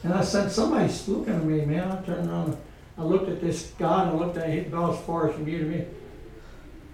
And 0.02 0.14
I 0.14 0.24
said, 0.24 0.52
somebody's 0.52 1.08
looking 1.08 1.34
at 1.34 1.44
me, 1.44 1.66
man. 1.66 1.92
I 1.92 2.02
turned 2.02 2.30
around. 2.30 2.58
I 2.98 3.04
looked 3.04 3.30
at 3.30 3.42
this 3.42 3.72
guy 3.78 4.04
and 4.04 4.12
I 4.12 4.14
looked 4.14 4.38
at 4.38 4.50
him 4.50 4.66
about 4.66 4.96
as 4.96 5.06
far 5.06 5.30
as 5.30 5.36
from 5.36 5.48
you 5.48 5.60
to 5.60 5.66
me. 5.66 5.86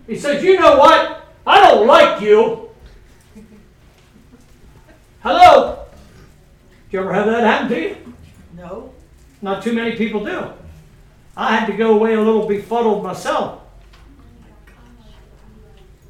He 0.05 0.17
said, 0.17 0.43
you 0.43 0.59
know 0.59 0.77
what? 0.77 1.25
I 1.45 1.61
don't 1.61 1.87
like 1.87 2.21
you. 2.21 2.69
Hello? 5.21 5.85
Did 6.85 6.93
you 6.93 6.99
ever 6.99 7.13
have 7.13 7.25
that 7.25 7.43
happen 7.43 7.69
to 7.69 7.81
you? 7.81 8.13
No. 8.55 8.93
Not 9.41 9.63
too 9.63 9.73
many 9.73 9.95
people 9.95 10.23
do. 10.23 10.53
I 11.39 11.55
had 11.55 11.67
to 11.67 11.73
go 11.73 11.93
away 11.93 12.15
a 12.15 12.21
little 12.21 12.45
befuddled 12.45 13.01
myself. 13.01 13.61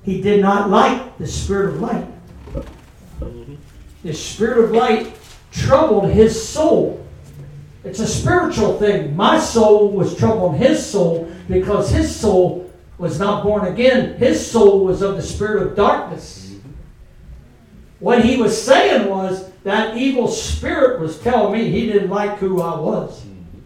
He 0.01 0.23
did 0.23 0.41
not 0.41 0.71
like 0.71 1.19
the 1.19 1.27
spirit 1.27 1.75
of 1.75 1.81
light. 1.81 2.07
The 4.01 4.13
spirit 4.15 4.57
of 4.63 4.71
light 4.71 5.15
troubled 5.51 6.09
his 6.09 6.49
soul. 6.49 7.05
It's 7.83 7.99
a 7.99 8.07
spiritual 8.07 8.79
thing. 8.79 9.15
My 9.15 9.39
soul 9.39 9.91
was 9.91 10.17
troubling 10.17 10.57
his 10.57 10.83
soul 10.83 11.31
because 11.47 11.91
his 11.91 12.13
soul 12.13 12.73
was 12.97 13.19
not 13.19 13.43
born 13.43 13.67
again. 13.67 14.17
His 14.17 14.43
soul 14.43 14.83
was 14.83 15.03
of 15.03 15.15
the 15.15 15.21
spirit 15.21 15.61
of 15.61 15.75
darkness. 15.75 16.55
What 17.99 18.25
he 18.25 18.37
was 18.37 18.59
saying 18.59 19.07
was 19.07 19.51
that 19.61 19.95
evil 19.95 20.27
spirit 20.27 20.99
was 20.99 21.19
telling 21.19 21.53
me 21.53 21.69
he 21.69 21.85
didn't 21.85 22.09
like 22.09 22.39
who 22.39 22.63
I 22.63 22.79
was. 22.79 23.23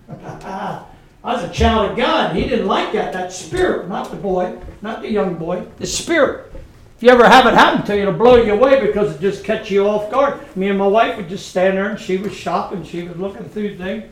I 1.24 1.36
was 1.36 1.44
a 1.44 1.54
child 1.54 1.92
of 1.92 1.98
God. 1.98 2.36
He 2.36 2.44
didn't 2.44 2.68
like 2.68 2.92
that. 2.94 3.14
That 3.14 3.32
spirit, 3.32 3.88
not 3.88 4.10
the 4.12 4.18
boy, 4.18 4.58
not 4.82 5.02
the 5.02 5.10
young 5.10 5.36
boy, 5.36 5.66
the 5.78 5.88
spirit. 5.88 6.52
If 6.98 7.04
you 7.04 7.10
ever 7.10 7.28
have 7.28 7.46
it 7.46 7.54
happen 7.54 7.86
to 7.86 7.96
you, 7.96 8.02
it'll 8.02 8.14
blow 8.14 8.36
you 8.36 8.54
away 8.54 8.86
because 8.86 9.16
it 9.16 9.22
just 9.22 9.44
catch 9.44 9.72
you 9.72 9.88
off 9.88 10.12
guard. 10.12 10.40
Me 10.58 10.68
and 10.70 10.78
my 10.78 10.88
wife 10.88 11.16
would 11.16 11.30
just 11.30 11.48
stand 11.48 11.78
there 11.78 11.90
and 11.90 12.00
she 12.00 12.18
was 12.18 12.34
shopping. 12.34 12.84
She 12.84 13.04
was 13.04 13.18
looking 13.18 13.48
through 13.48 13.78
things. 13.78 14.04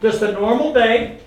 Just 0.00 0.22
a 0.22 0.32
normal 0.32 0.72
day. 0.72 1.20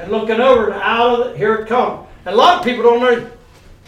And 0.00 0.10
looking 0.10 0.40
over 0.40 0.70
and 0.70 0.82
out 0.82 1.20
of 1.20 1.26
it, 1.28 1.36
here 1.36 1.54
it 1.54 1.68
comes. 1.68 2.06
And 2.24 2.34
a 2.34 2.38
lot 2.38 2.58
of 2.58 2.64
people 2.64 2.82
don't 2.82 3.00
know, 3.00 3.30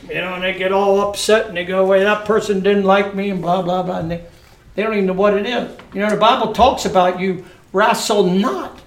you 0.09 0.15
know, 0.15 0.35
and 0.35 0.43
they 0.43 0.55
get 0.55 0.73
all 0.73 1.01
upset 1.01 1.49
and 1.49 1.57
they 1.57 1.65
go 1.65 1.85
away, 1.85 2.03
that 2.03 2.25
person 2.25 2.61
didn't 2.61 2.85
like 2.85 3.15
me 3.15 3.31
and 3.31 3.43
blah, 3.43 3.63
blah, 3.63 3.83
blah. 3.83 3.99
And 3.99 4.11
they, 4.11 4.25
they 4.75 4.83
don't 4.83 4.95
even 4.95 5.07
know 5.07 5.13
what 5.13 5.35
it 5.35 5.47
is. 5.47 5.77
You 5.93 6.01
know, 6.01 6.11
the 6.11 6.17
Bible 6.17 6.53
talks 6.53 6.85
about 6.85 7.21
you 7.21 7.45
wrestle 7.73 8.25
not 8.25 8.81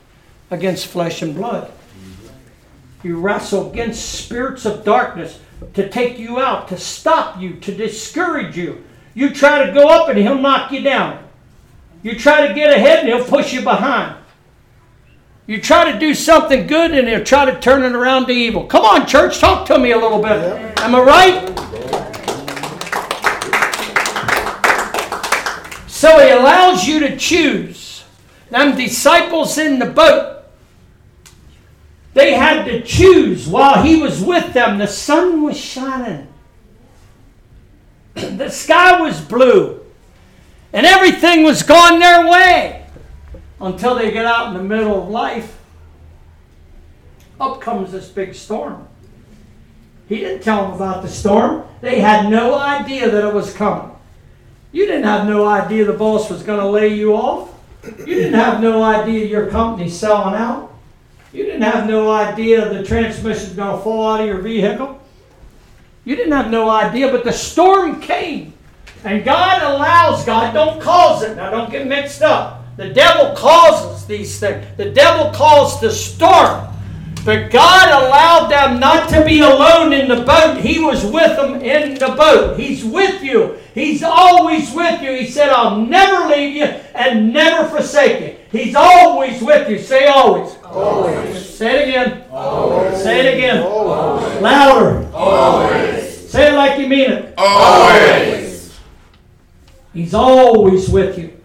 against 0.53 0.87
flesh 0.87 1.21
and 1.21 1.35
blood. 1.35 1.71
You 3.03 3.19
wrestle 3.19 3.69
against 3.69 4.23
spirits 4.23 4.65
of 4.65 4.85
darkness 4.85 5.39
to 5.73 5.89
take 5.89 6.17
you 6.17 6.39
out, 6.39 6.69
to 6.69 6.77
stop 6.77 7.41
you, 7.41 7.55
to 7.55 7.75
discourage 7.75 8.57
you. 8.57 8.83
You 9.13 9.31
try 9.31 9.65
to 9.65 9.73
go 9.73 9.89
up 9.89 10.09
and 10.09 10.17
he'll 10.17 10.37
knock 10.37 10.71
you 10.71 10.81
down. 10.81 11.23
You 12.01 12.17
try 12.17 12.47
to 12.47 12.53
get 12.53 12.73
ahead 12.73 12.99
and 12.99 13.07
he'll 13.09 13.25
push 13.25 13.53
you 13.53 13.61
behind. 13.61 14.17
You 15.45 15.59
try 15.59 15.91
to 15.91 15.99
do 15.99 16.13
something 16.13 16.67
good 16.67 16.91
and 16.91 17.07
he'll 17.07 17.23
try 17.23 17.45
to 17.45 17.59
turn 17.59 17.83
it 17.83 17.93
around 17.93 18.27
to 18.27 18.31
evil. 18.31 18.65
Come 18.65 18.85
on, 18.85 19.05
church, 19.05 19.39
talk 19.39 19.67
to 19.67 19.77
me 19.77 19.91
a 19.91 19.97
little 19.97 20.21
bit. 20.21 20.37
Am 20.79 20.95
I 20.95 21.01
right? 21.01 21.59
So 25.87 26.19
he 26.19 26.31
allows 26.31 26.87
you 26.87 26.99
to 26.99 27.17
choose. 27.17 28.03
Them 28.49 28.77
disciples 28.77 29.57
in 29.57 29.79
the 29.79 29.85
boat, 29.85 30.42
they 32.13 32.33
had 32.33 32.65
to 32.65 32.81
choose 32.81 33.47
while 33.47 33.81
he 33.81 33.95
was 33.95 34.21
with 34.21 34.53
them. 34.53 34.77
The 34.77 34.87
sun 34.87 35.41
was 35.41 35.59
shining, 35.59 36.27
the 38.13 38.49
sky 38.49 39.01
was 39.01 39.19
blue, 39.19 39.79
and 40.71 40.85
everything 40.85 41.43
was 41.43 41.63
going 41.63 41.99
their 41.99 42.29
way 42.29 42.85
until 43.59 43.95
they 43.95 44.11
get 44.11 44.25
out 44.25 44.47
in 44.47 44.53
the 44.53 44.63
middle 44.63 45.01
of 45.01 45.09
life. 45.09 45.59
Up 47.39 47.59
comes 47.59 47.91
this 47.91 48.09
big 48.09 48.35
storm. 48.35 48.87
He 50.07 50.17
didn't 50.17 50.43
tell 50.43 50.63
them 50.63 50.73
about 50.73 51.01
the 51.01 51.09
storm. 51.09 51.65
They 51.81 51.99
had 51.99 52.29
no 52.29 52.55
idea 52.55 53.09
that 53.09 53.27
it 53.27 53.33
was 53.33 53.53
coming. 53.53 53.95
You 54.71 54.85
didn't 54.85 55.03
have 55.03 55.27
no 55.27 55.47
idea 55.47 55.85
the 55.85 55.93
boss 55.93 56.29
was 56.29 56.43
going 56.43 56.59
to 56.59 56.67
lay 56.67 56.89
you 56.89 57.15
off. 57.15 57.53
You 57.83 58.05
didn't 58.05 58.33
have 58.33 58.61
no 58.61 58.83
idea 58.83 59.25
your 59.25 59.49
company's 59.49 59.97
selling 59.97 60.35
out. 60.35 60.72
You 61.33 61.45
didn't 61.45 61.63
have 61.63 61.87
no 61.87 62.11
idea 62.11 62.69
the 62.69 62.83
transmission's 62.83 63.53
going 63.53 63.75
to 63.75 63.83
fall 63.83 64.13
out 64.13 64.21
of 64.21 64.27
your 64.27 64.37
vehicle. 64.37 65.01
You 66.05 66.15
didn't 66.15 66.33
have 66.33 66.51
no 66.51 66.69
idea, 66.69 67.11
but 67.11 67.23
the 67.23 67.33
storm 67.33 67.99
came. 67.99 68.53
And 69.03 69.25
God 69.25 69.63
allows, 69.63 70.23
God 70.25 70.53
don't 70.53 70.79
cause 70.79 71.23
it. 71.23 71.35
Now 71.35 71.49
don't 71.49 71.71
get 71.71 71.87
mixed 71.87 72.21
up. 72.21 72.63
The 72.77 72.89
devil 72.89 73.35
causes 73.35 74.05
these 74.05 74.39
things. 74.39 74.65
The 74.77 74.91
devil 74.91 75.31
caused 75.31 75.81
the 75.81 75.91
storm. 75.91 76.67
But 77.25 77.51
God 77.51 77.87
allowed 77.87 78.49
them 78.49 78.79
not 78.79 79.09
to 79.09 79.23
be 79.23 79.39
alone 79.39 79.93
in 79.93 80.09
the 80.09 80.23
boat. 80.23 80.59
He 80.59 80.79
was 80.79 81.05
with 81.05 81.37
them 81.37 81.61
in 81.61 81.93
the 81.93 82.09
boat. 82.09 82.59
He's 82.59 82.83
with 82.83 83.23
you. 83.23 83.57
He's 83.73 84.03
always 84.03 84.73
with 84.73 85.01
you. 85.01 85.13
He 85.13 85.27
said, 85.27 85.49
I'll 85.49 85.77
never 85.77 86.27
leave 86.27 86.55
you 86.55 86.65
and 86.65 87.31
never 87.31 87.67
forsake 87.69 88.21
you. 88.21 88.59
He's 88.59 88.75
always 88.75 89.41
with 89.41 89.69
you. 89.69 89.79
Say 89.79 90.07
always. 90.07 90.53
Always. 90.73 91.49
Say 91.57 91.83
it 91.83 91.89
again. 91.89 92.25
Always. 92.31 93.03
Say 93.03 93.27
it 93.27 93.37
again. 93.37 93.63
Always. 93.63 94.41
Louder. 94.41 95.07
Always. 95.13 96.29
Say 96.31 96.51
it 96.51 96.55
like 96.55 96.79
you 96.79 96.87
mean 96.87 97.11
it. 97.11 97.33
Always. 97.37 98.75
He's 99.93 100.13
always 100.15 100.89
with 100.89 101.19
you. 101.19 101.37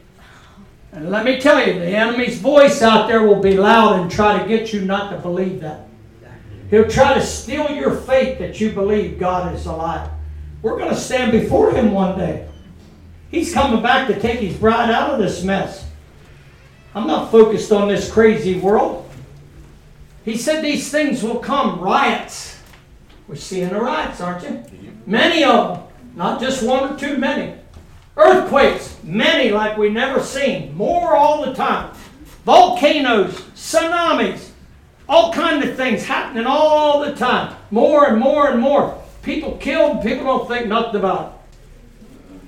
And 0.92 1.10
let 1.10 1.26
me 1.26 1.38
tell 1.38 1.64
you, 1.64 1.74
the 1.74 1.86
enemy's 1.86 2.38
voice 2.38 2.80
out 2.80 3.06
there 3.06 3.22
will 3.22 3.40
be 3.40 3.58
loud 3.58 4.00
and 4.00 4.10
try 4.10 4.42
to 4.42 4.48
get 4.48 4.72
you 4.72 4.80
not 4.80 5.10
to 5.12 5.18
believe 5.18 5.60
that. 5.60 5.86
He'll 6.70 6.88
try 6.88 7.14
to 7.14 7.22
steal 7.22 7.70
your 7.70 7.94
faith 7.94 8.38
that 8.38 8.60
you 8.60 8.72
believe 8.72 9.18
God 9.18 9.54
is 9.54 9.66
alive. 9.66 10.10
We're 10.62 10.78
going 10.78 10.90
to 10.90 10.96
stand 10.96 11.32
before 11.32 11.72
Him 11.72 11.92
one 11.92 12.18
day. 12.18 12.48
He's 13.30 13.52
coming 13.52 13.82
back 13.82 14.08
to 14.08 14.18
take 14.18 14.40
His 14.40 14.56
bride 14.56 14.90
out 14.90 15.10
of 15.10 15.18
this 15.18 15.44
mess. 15.44 15.86
I'm 16.94 17.06
not 17.06 17.30
focused 17.30 17.70
on 17.70 17.88
this 17.88 18.10
crazy 18.10 18.58
world. 18.58 19.07
He 20.28 20.36
said 20.36 20.62
these 20.62 20.90
things 20.90 21.22
will 21.22 21.38
come 21.38 21.80
riots. 21.80 22.60
We're 23.26 23.36
seeing 23.36 23.70
the 23.70 23.80
riots, 23.80 24.20
aren't 24.20 24.42
you? 24.42 24.62
Many 25.06 25.42
of 25.42 25.78
them. 25.78 25.86
Not 26.14 26.38
just 26.38 26.62
one 26.62 26.92
or 26.92 26.98
two, 26.98 27.16
many. 27.16 27.54
Earthquakes, 28.14 28.98
many 29.02 29.50
like 29.50 29.78
we 29.78 29.88
never 29.88 30.20
seen, 30.20 30.76
more 30.76 31.16
all 31.16 31.46
the 31.46 31.54
time. 31.54 31.94
Volcanoes, 32.44 33.40
tsunamis, 33.54 34.50
all 35.08 35.32
kinds 35.32 35.64
of 35.64 35.76
things 35.76 36.04
happening 36.04 36.44
all 36.44 37.00
the 37.00 37.14
time. 37.14 37.56
More 37.70 38.08
and 38.08 38.20
more 38.20 38.50
and 38.50 38.60
more. 38.60 39.02
People 39.22 39.56
killed, 39.56 40.02
people 40.02 40.24
don't 40.24 40.46
think 40.46 40.66
nothing 40.66 40.96
about 40.96 41.32
it. 41.32 42.38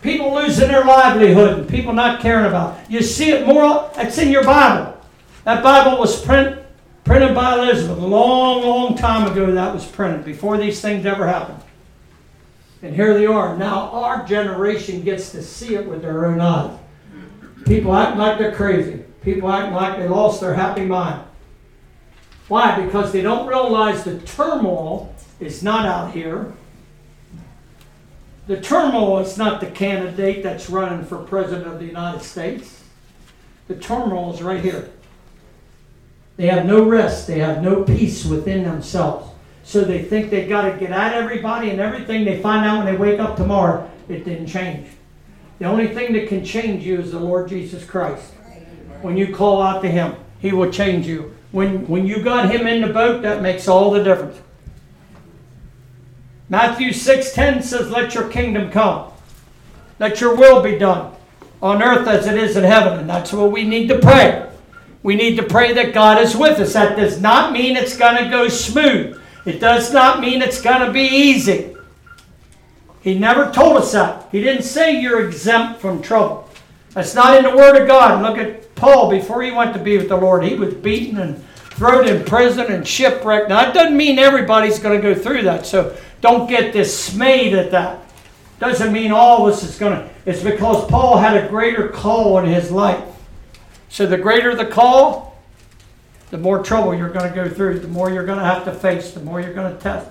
People 0.00 0.34
losing 0.34 0.68
their 0.68 0.86
livelihood 0.86 1.58
and 1.58 1.68
people 1.68 1.92
not 1.92 2.20
caring 2.20 2.46
about 2.46 2.78
it. 2.78 2.90
You 2.90 3.02
see 3.02 3.30
it 3.30 3.46
more, 3.46 3.90
that's 3.94 4.16
in 4.16 4.30
your 4.30 4.44
Bible. 4.44 4.98
That 5.44 5.62
Bible 5.62 5.98
was 5.98 6.24
print, 6.24 6.63
printed 7.04 7.34
by 7.34 7.54
Elizabeth 7.54 7.98
a 7.98 8.06
long, 8.06 8.62
long 8.62 8.96
time 8.96 9.30
ago 9.30 9.52
that 9.52 9.74
was 9.74 9.86
printed, 9.86 10.24
before 10.24 10.56
these 10.56 10.80
things 10.80 11.06
ever 11.06 11.26
happened. 11.26 11.60
And 12.82 12.94
here 12.94 13.14
they 13.14 13.26
are. 13.26 13.56
Now 13.56 13.90
our 13.90 14.26
generation 14.26 15.02
gets 15.02 15.30
to 15.32 15.42
see 15.42 15.74
it 15.74 15.86
with 15.86 16.02
their 16.02 16.26
own 16.26 16.40
eyes. 16.40 16.78
People 17.66 17.94
acting 17.94 18.18
like 18.18 18.38
they're 18.38 18.54
crazy. 18.54 19.04
People 19.22 19.50
acting 19.50 19.74
like 19.74 19.98
they 19.98 20.06
lost 20.06 20.40
their 20.40 20.54
happy 20.54 20.84
mind. 20.84 21.24
Why? 22.48 22.84
Because 22.84 23.10
they 23.10 23.22
don't 23.22 23.46
realize 23.46 24.04
the 24.04 24.18
turmoil 24.18 25.14
is 25.40 25.62
not 25.62 25.86
out 25.86 26.12
here. 26.12 26.52
The 28.46 28.60
turmoil 28.60 29.20
is 29.20 29.38
not 29.38 29.60
the 29.60 29.70
candidate 29.70 30.42
that's 30.42 30.68
running 30.68 31.06
for 31.06 31.16
president 31.16 31.66
of 31.66 31.78
the 31.78 31.86
United 31.86 32.20
States. 32.22 32.82
The 33.68 33.76
turmoil 33.76 34.34
is 34.34 34.42
right 34.42 34.62
here. 34.62 34.90
They 36.36 36.48
have 36.48 36.66
no 36.66 36.84
rest, 36.84 37.26
they 37.26 37.38
have 37.38 37.62
no 37.62 37.82
peace 37.84 38.24
within 38.24 38.64
themselves. 38.64 39.30
So 39.62 39.82
they 39.82 40.02
think 40.02 40.30
they've 40.30 40.48
got 40.48 40.70
to 40.70 40.76
get 40.76 40.90
at 40.90 41.14
everybody 41.14 41.70
and 41.70 41.80
everything. 41.80 42.24
They 42.24 42.40
find 42.40 42.66
out 42.66 42.84
when 42.84 42.92
they 42.92 42.98
wake 42.98 43.18
up 43.18 43.36
tomorrow, 43.36 43.90
it 44.08 44.24
didn't 44.24 44.46
change. 44.46 44.88
The 45.58 45.64
only 45.66 45.88
thing 45.88 46.12
that 46.12 46.28
can 46.28 46.44
change 46.44 46.84
you 46.84 47.00
is 47.00 47.12
the 47.12 47.18
Lord 47.18 47.48
Jesus 47.48 47.84
Christ. 47.84 48.32
When 49.00 49.16
you 49.16 49.34
call 49.34 49.62
out 49.62 49.80
to 49.82 49.90
Him, 49.90 50.16
He 50.40 50.52
will 50.52 50.70
change 50.70 51.06
you. 51.06 51.34
When, 51.52 51.86
when 51.86 52.06
you 52.06 52.22
got 52.22 52.50
Him 52.50 52.66
in 52.66 52.82
the 52.82 52.92
boat, 52.92 53.22
that 53.22 53.40
makes 53.40 53.68
all 53.68 53.90
the 53.90 54.02
difference. 54.02 54.38
Matthew 56.48 56.88
6:10 56.88 57.62
says, 57.62 57.90
Let 57.90 58.14
your 58.14 58.28
kingdom 58.28 58.70
come. 58.70 59.12
Let 59.98 60.20
your 60.20 60.34
will 60.34 60.62
be 60.62 60.76
done 60.76 61.14
on 61.62 61.82
earth 61.82 62.06
as 62.06 62.26
it 62.26 62.36
is 62.36 62.56
in 62.56 62.64
heaven. 62.64 62.98
And 62.98 63.08
that's 63.08 63.32
what 63.32 63.52
we 63.52 63.64
need 63.64 63.88
to 63.88 63.98
pray. 63.98 64.50
We 65.04 65.16
need 65.16 65.36
to 65.36 65.42
pray 65.42 65.74
that 65.74 65.92
God 65.92 66.20
is 66.22 66.34
with 66.34 66.58
us. 66.58 66.72
That 66.72 66.96
does 66.96 67.20
not 67.20 67.52
mean 67.52 67.76
it's 67.76 67.96
going 67.96 68.24
to 68.24 68.30
go 68.30 68.48
smooth. 68.48 69.20
It 69.44 69.60
does 69.60 69.92
not 69.92 70.20
mean 70.20 70.40
it's 70.40 70.62
going 70.62 70.80
to 70.84 70.90
be 70.90 71.02
easy. 71.02 71.76
He 73.02 73.18
never 73.18 73.52
told 73.52 73.76
us 73.76 73.92
that. 73.92 74.28
He 74.32 74.40
didn't 74.40 74.62
say 74.62 74.98
you're 74.98 75.28
exempt 75.28 75.78
from 75.82 76.00
trouble. 76.00 76.48
That's 76.94 77.14
not 77.14 77.36
in 77.36 77.44
the 77.44 77.54
Word 77.54 77.82
of 77.82 77.86
God. 77.86 78.22
Look 78.22 78.38
at 78.38 78.74
Paul 78.76 79.10
before 79.10 79.42
he 79.42 79.50
went 79.50 79.74
to 79.74 79.78
be 79.78 79.98
with 79.98 80.08
the 80.08 80.16
Lord. 80.16 80.42
He 80.42 80.54
was 80.54 80.72
beaten 80.72 81.18
and 81.18 81.44
thrown 81.54 82.08
in 82.08 82.24
prison 82.24 82.72
and 82.72 82.88
shipwrecked. 82.88 83.50
Now, 83.50 83.56
that 83.56 83.74
doesn't 83.74 83.96
mean 83.96 84.18
everybody's 84.18 84.78
going 84.78 84.98
to 84.98 85.02
go 85.02 85.14
through 85.14 85.42
that. 85.42 85.66
So 85.66 85.94
don't 86.22 86.48
get 86.48 86.72
dismayed 86.72 87.52
at 87.52 87.70
that. 87.72 88.00
Doesn't 88.58 88.90
mean 88.90 89.12
all 89.12 89.46
of 89.46 89.52
us 89.52 89.62
is 89.62 89.78
going 89.78 90.00
to. 90.00 90.08
It's 90.24 90.42
because 90.42 90.88
Paul 90.88 91.18
had 91.18 91.36
a 91.36 91.46
greater 91.48 91.88
call 91.88 92.38
in 92.38 92.46
his 92.46 92.70
life. 92.70 93.04
So 93.94 94.06
the 94.06 94.18
greater 94.18 94.56
the 94.56 94.66
call, 94.66 95.38
the 96.30 96.38
more 96.38 96.64
trouble 96.64 96.96
you're 96.96 97.10
going 97.10 97.32
to 97.32 97.34
go 97.34 97.48
through, 97.48 97.78
the 97.78 97.86
more 97.86 98.10
you're 98.10 98.26
going 98.26 98.40
to 98.40 98.44
have 98.44 98.64
to 98.64 98.72
face, 98.72 99.12
the 99.12 99.20
more 99.20 99.40
you're 99.40 99.54
going 99.54 99.72
to 99.72 99.80
test. 99.80 100.10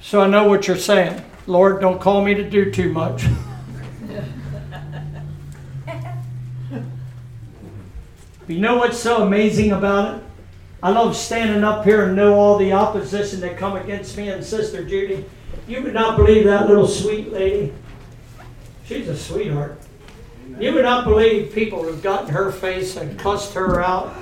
So 0.00 0.20
I 0.20 0.28
know 0.28 0.46
what 0.46 0.68
you're 0.68 0.76
saying. 0.76 1.24
Lord, 1.48 1.80
don't 1.80 2.00
call 2.00 2.24
me 2.24 2.34
to 2.34 2.48
do 2.48 2.70
too 2.70 2.92
much. 2.92 3.24
you 8.46 8.60
know 8.60 8.76
what's 8.76 9.00
so 9.00 9.26
amazing 9.26 9.72
about 9.72 10.14
it? 10.14 10.22
I 10.84 10.90
love 10.90 11.16
standing 11.16 11.64
up 11.64 11.84
here 11.84 12.04
and 12.04 12.14
know 12.14 12.34
all 12.34 12.58
the 12.58 12.72
opposition 12.74 13.40
that 13.40 13.58
come 13.58 13.74
against 13.74 14.16
me 14.16 14.28
and 14.28 14.44
Sister 14.44 14.84
Judy. 14.84 15.24
You 15.66 15.82
would 15.82 15.94
not 15.94 16.16
believe 16.16 16.44
that 16.44 16.68
little 16.68 16.86
sweet 16.86 17.32
lady. 17.32 17.74
She's 18.84 19.08
a 19.08 19.16
sweetheart. 19.16 19.80
You 20.58 20.72
would 20.72 20.84
not 20.84 21.04
believe 21.04 21.52
people 21.52 21.82
who've 21.82 22.02
gotten 22.02 22.30
her 22.30 22.50
face 22.50 22.96
and 22.96 23.18
cussed 23.18 23.52
her 23.54 23.82
out 23.82 24.14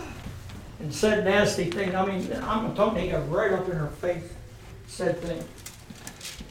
and 0.81 0.93
said 0.93 1.25
nasty 1.25 1.71
things. 1.71 1.95
I 1.95 2.05
mean, 2.05 2.33
I'm 2.43 2.75
talking 2.75 3.13
right 3.31 3.53
up 3.53 3.69
in 3.69 3.77
her 3.77 3.89
face, 3.89 4.25
said 4.87 5.19
things. 5.21 5.45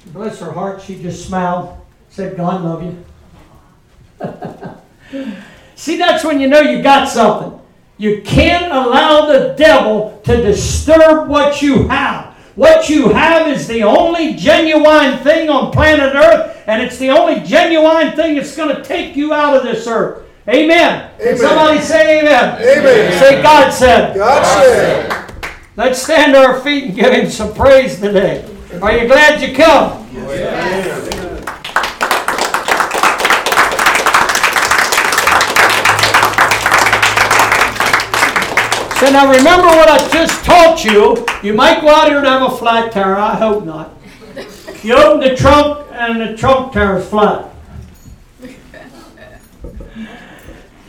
Bless 0.07 0.39
her 0.39 0.51
heart, 0.51 0.81
she 0.81 1.01
just 1.01 1.25
smiled, 1.27 1.77
said, 2.09 2.37
God 2.37 2.63
love 2.63 2.83
you. 2.83 3.03
See, 5.75 5.97
that's 5.97 6.23
when 6.23 6.39
you 6.39 6.47
know 6.47 6.61
you 6.61 6.81
got 6.81 7.09
something. 7.09 7.59
You 7.97 8.21
can't 8.21 8.71
allow 8.71 9.25
the 9.25 9.53
devil 9.57 10.21
to 10.23 10.41
disturb 10.41 11.29
what 11.29 11.61
you 11.61 11.87
have. 11.87 12.22
What 12.55 12.87
you 12.87 13.09
have 13.09 13.47
is 13.47 13.67
the 13.67 13.83
only 13.83 14.35
genuine 14.35 15.17
thing 15.23 15.49
on 15.49 15.71
planet 15.71 16.13
Earth, 16.13 16.63
and 16.67 16.81
it's 16.81 16.97
the 16.97 17.09
only 17.09 17.39
genuine 17.41 18.15
thing 18.15 18.35
that's 18.35 18.55
going 18.55 18.75
to 18.75 18.83
take 18.83 19.15
you 19.15 19.33
out 19.33 19.57
of 19.57 19.63
this 19.63 19.87
earth. 19.87 20.23
Amen. 20.47 21.09
amen. 21.19 21.37
Somebody 21.37 21.79
say 21.79 22.19
amen. 22.19 22.61
Amen. 22.61 23.19
Say 23.19 23.41
God 23.41 23.71
said. 23.71 24.15
God 24.15 24.43
said. 24.43 25.31
Let's 25.75 26.03
stand 26.03 26.33
to 26.33 26.39
our 26.39 26.59
feet 26.59 26.83
and 26.83 26.95
give 26.95 27.11
him 27.11 27.29
some 27.29 27.53
praise 27.53 27.99
today. 27.99 28.45
Are 28.81 28.95
you 28.95 29.07
glad 29.07 29.41
you 29.41 29.55
come? 29.55 30.07
Yes. 30.13 31.12
So 39.03 39.11
now 39.11 39.29
remember 39.29 39.67
what 39.67 39.89
I 39.89 39.97
just 40.13 40.45
taught 40.45 40.85
you. 40.85 41.25
You 41.43 41.53
might 41.53 41.81
go 41.81 41.89
out 41.89 42.07
here 42.07 42.19
and 42.19 42.25
have 42.25 42.53
a 42.53 42.55
flat 42.55 42.93
tire. 42.93 43.17
I 43.17 43.35
hope 43.35 43.65
not. 43.65 43.97
You 44.81 44.93
open 44.93 45.19
the 45.19 45.35
trunk 45.35 45.85
and 45.91 46.21
the 46.21 46.37
trunk 46.37 46.71
tire 46.71 46.99
is 46.99 47.09
flat. 47.09 47.53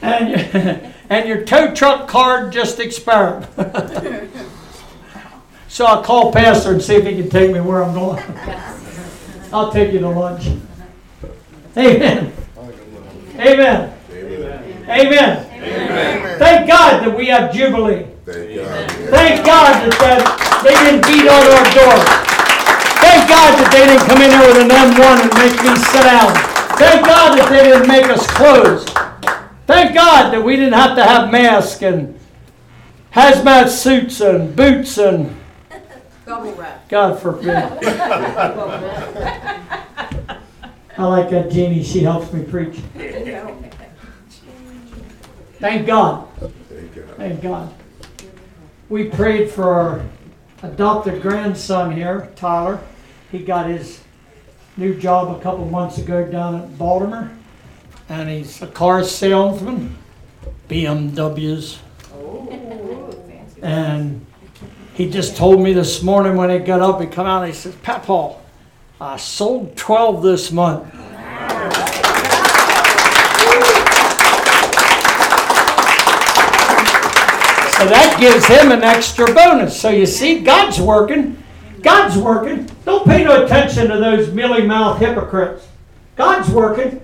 And, 0.00 0.94
and 1.10 1.28
your 1.28 1.44
tow 1.44 1.74
truck 1.74 2.06
card 2.06 2.52
just 2.52 2.78
expired. 2.78 3.48
so 5.66 5.84
I'll 5.84 6.04
call 6.04 6.32
Pastor 6.32 6.70
and 6.70 6.80
see 6.80 6.94
if 6.94 7.04
he 7.04 7.16
can 7.16 7.28
take 7.28 7.50
me 7.52 7.60
where 7.60 7.82
I'm 7.82 7.94
going. 7.94 8.22
I'll 9.52 9.72
take 9.72 9.92
you 9.92 9.98
to 9.98 10.08
lunch. 10.08 10.56
Amen. 11.76 12.32
Amen. 13.40 13.98
Amen. 14.08 14.88
Amen. 14.88 15.53
Thank 16.38 16.68
God 16.68 17.02
that 17.04 17.14
we 17.16 17.26
have 17.26 17.52
Jubilee. 17.52 18.06
Thank 18.24 18.56
God. 18.56 18.90
Thank 19.10 19.44
God 19.44 19.72
that, 19.80 19.94
that 20.00 20.62
they 20.64 20.74
didn't 20.84 21.06
beat 21.06 21.28
on 21.28 21.44
our 21.44 21.66
door. 21.72 21.98
Thank 23.00 23.28
God 23.28 23.50
that 23.60 23.68
they 23.72 23.84
didn't 23.86 24.06
come 24.08 24.20
in 24.22 24.30
there 24.30 24.48
with 24.48 24.64
an 24.64 24.70
M1 24.72 25.24
and 25.24 25.32
make 25.36 25.56
me 25.60 25.76
sit 25.92 26.04
down. 26.04 26.32
Thank 26.76 27.06
God 27.06 27.38
that 27.38 27.48
they 27.50 27.62
didn't 27.62 27.88
make 27.88 28.06
us 28.06 28.26
close. 28.32 28.84
Thank 29.66 29.94
God 29.94 30.32
that 30.32 30.42
we 30.42 30.56
didn't 30.56 30.74
have 30.74 30.96
to 30.96 31.04
have 31.04 31.30
masks 31.30 31.82
and 31.82 32.18
hazmat 33.12 33.68
suits 33.68 34.20
and 34.20 34.54
boots 34.56 34.98
and 34.98 35.34
Bubble 36.24 36.54
wrap. 36.54 36.88
God 36.88 37.20
forbid. 37.20 37.48
I 40.96 41.04
like 41.04 41.28
that 41.30 41.50
Jeannie. 41.50 41.82
She 41.82 42.00
helps 42.00 42.32
me 42.32 42.42
preach. 42.44 42.80
Thank 45.58 45.86
God. 45.86 46.28
Thank 46.38 46.94
God. 46.94 47.16
Thank 47.16 47.42
God. 47.42 47.74
we 48.88 49.04
prayed 49.04 49.50
for 49.50 49.72
our 49.72 50.02
adopted 50.62 51.22
grandson 51.22 51.92
here, 51.92 52.30
Tyler. 52.36 52.80
He 53.30 53.40
got 53.40 53.68
his 53.68 54.02
new 54.76 54.98
job 54.98 55.36
a 55.36 55.40
couple 55.42 55.64
months 55.66 55.98
ago 55.98 56.24
down 56.30 56.56
at 56.56 56.78
Baltimore, 56.78 57.30
and 58.08 58.28
he's 58.28 58.60
a 58.62 58.66
car 58.66 59.04
salesman, 59.04 59.96
BMWs. 60.68 61.78
And 63.62 64.26
he 64.94 65.08
just 65.10 65.36
told 65.36 65.60
me 65.60 65.72
this 65.72 66.02
morning 66.02 66.36
when 66.36 66.50
he 66.50 66.58
got 66.58 66.80
up, 66.80 67.00
he 67.00 67.06
come 67.06 67.26
out 67.26 67.44
and 67.44 67.52
he 67.52 67.58
says, 67.58 67.74
Papaw, 67.76 68.36
I 69.00 69.16
sold 69.16 69.76
12 69.76 70.22
this 70.22 70.52
month. 70.52 70.94
So 77.78 77.86
that 77.86 78.16
gives 78.20 78.46
him 78.46 78.70
an 78.70 78.82
extra 78.84 79.26
bonus. 79.34 79.78
So 79.78 79.90
you 79.90 80.06
see, 80.06 80.40
God's 80.40 80.80
working. 80.80 81.42
God's 81.82 82.16
working. 82.16 82.70
Don't 82.84 83.04
pay 83.04 83.24
no 83.24 83.44
attention 83.44 83.88
to 83.88 83.98
those 83.98 84.32
mealy 84.32 84.64
mouth 84.66 85.00
hypocrites. 85.00 85.66
God's 86.16 86.48
working. 86.50 87.00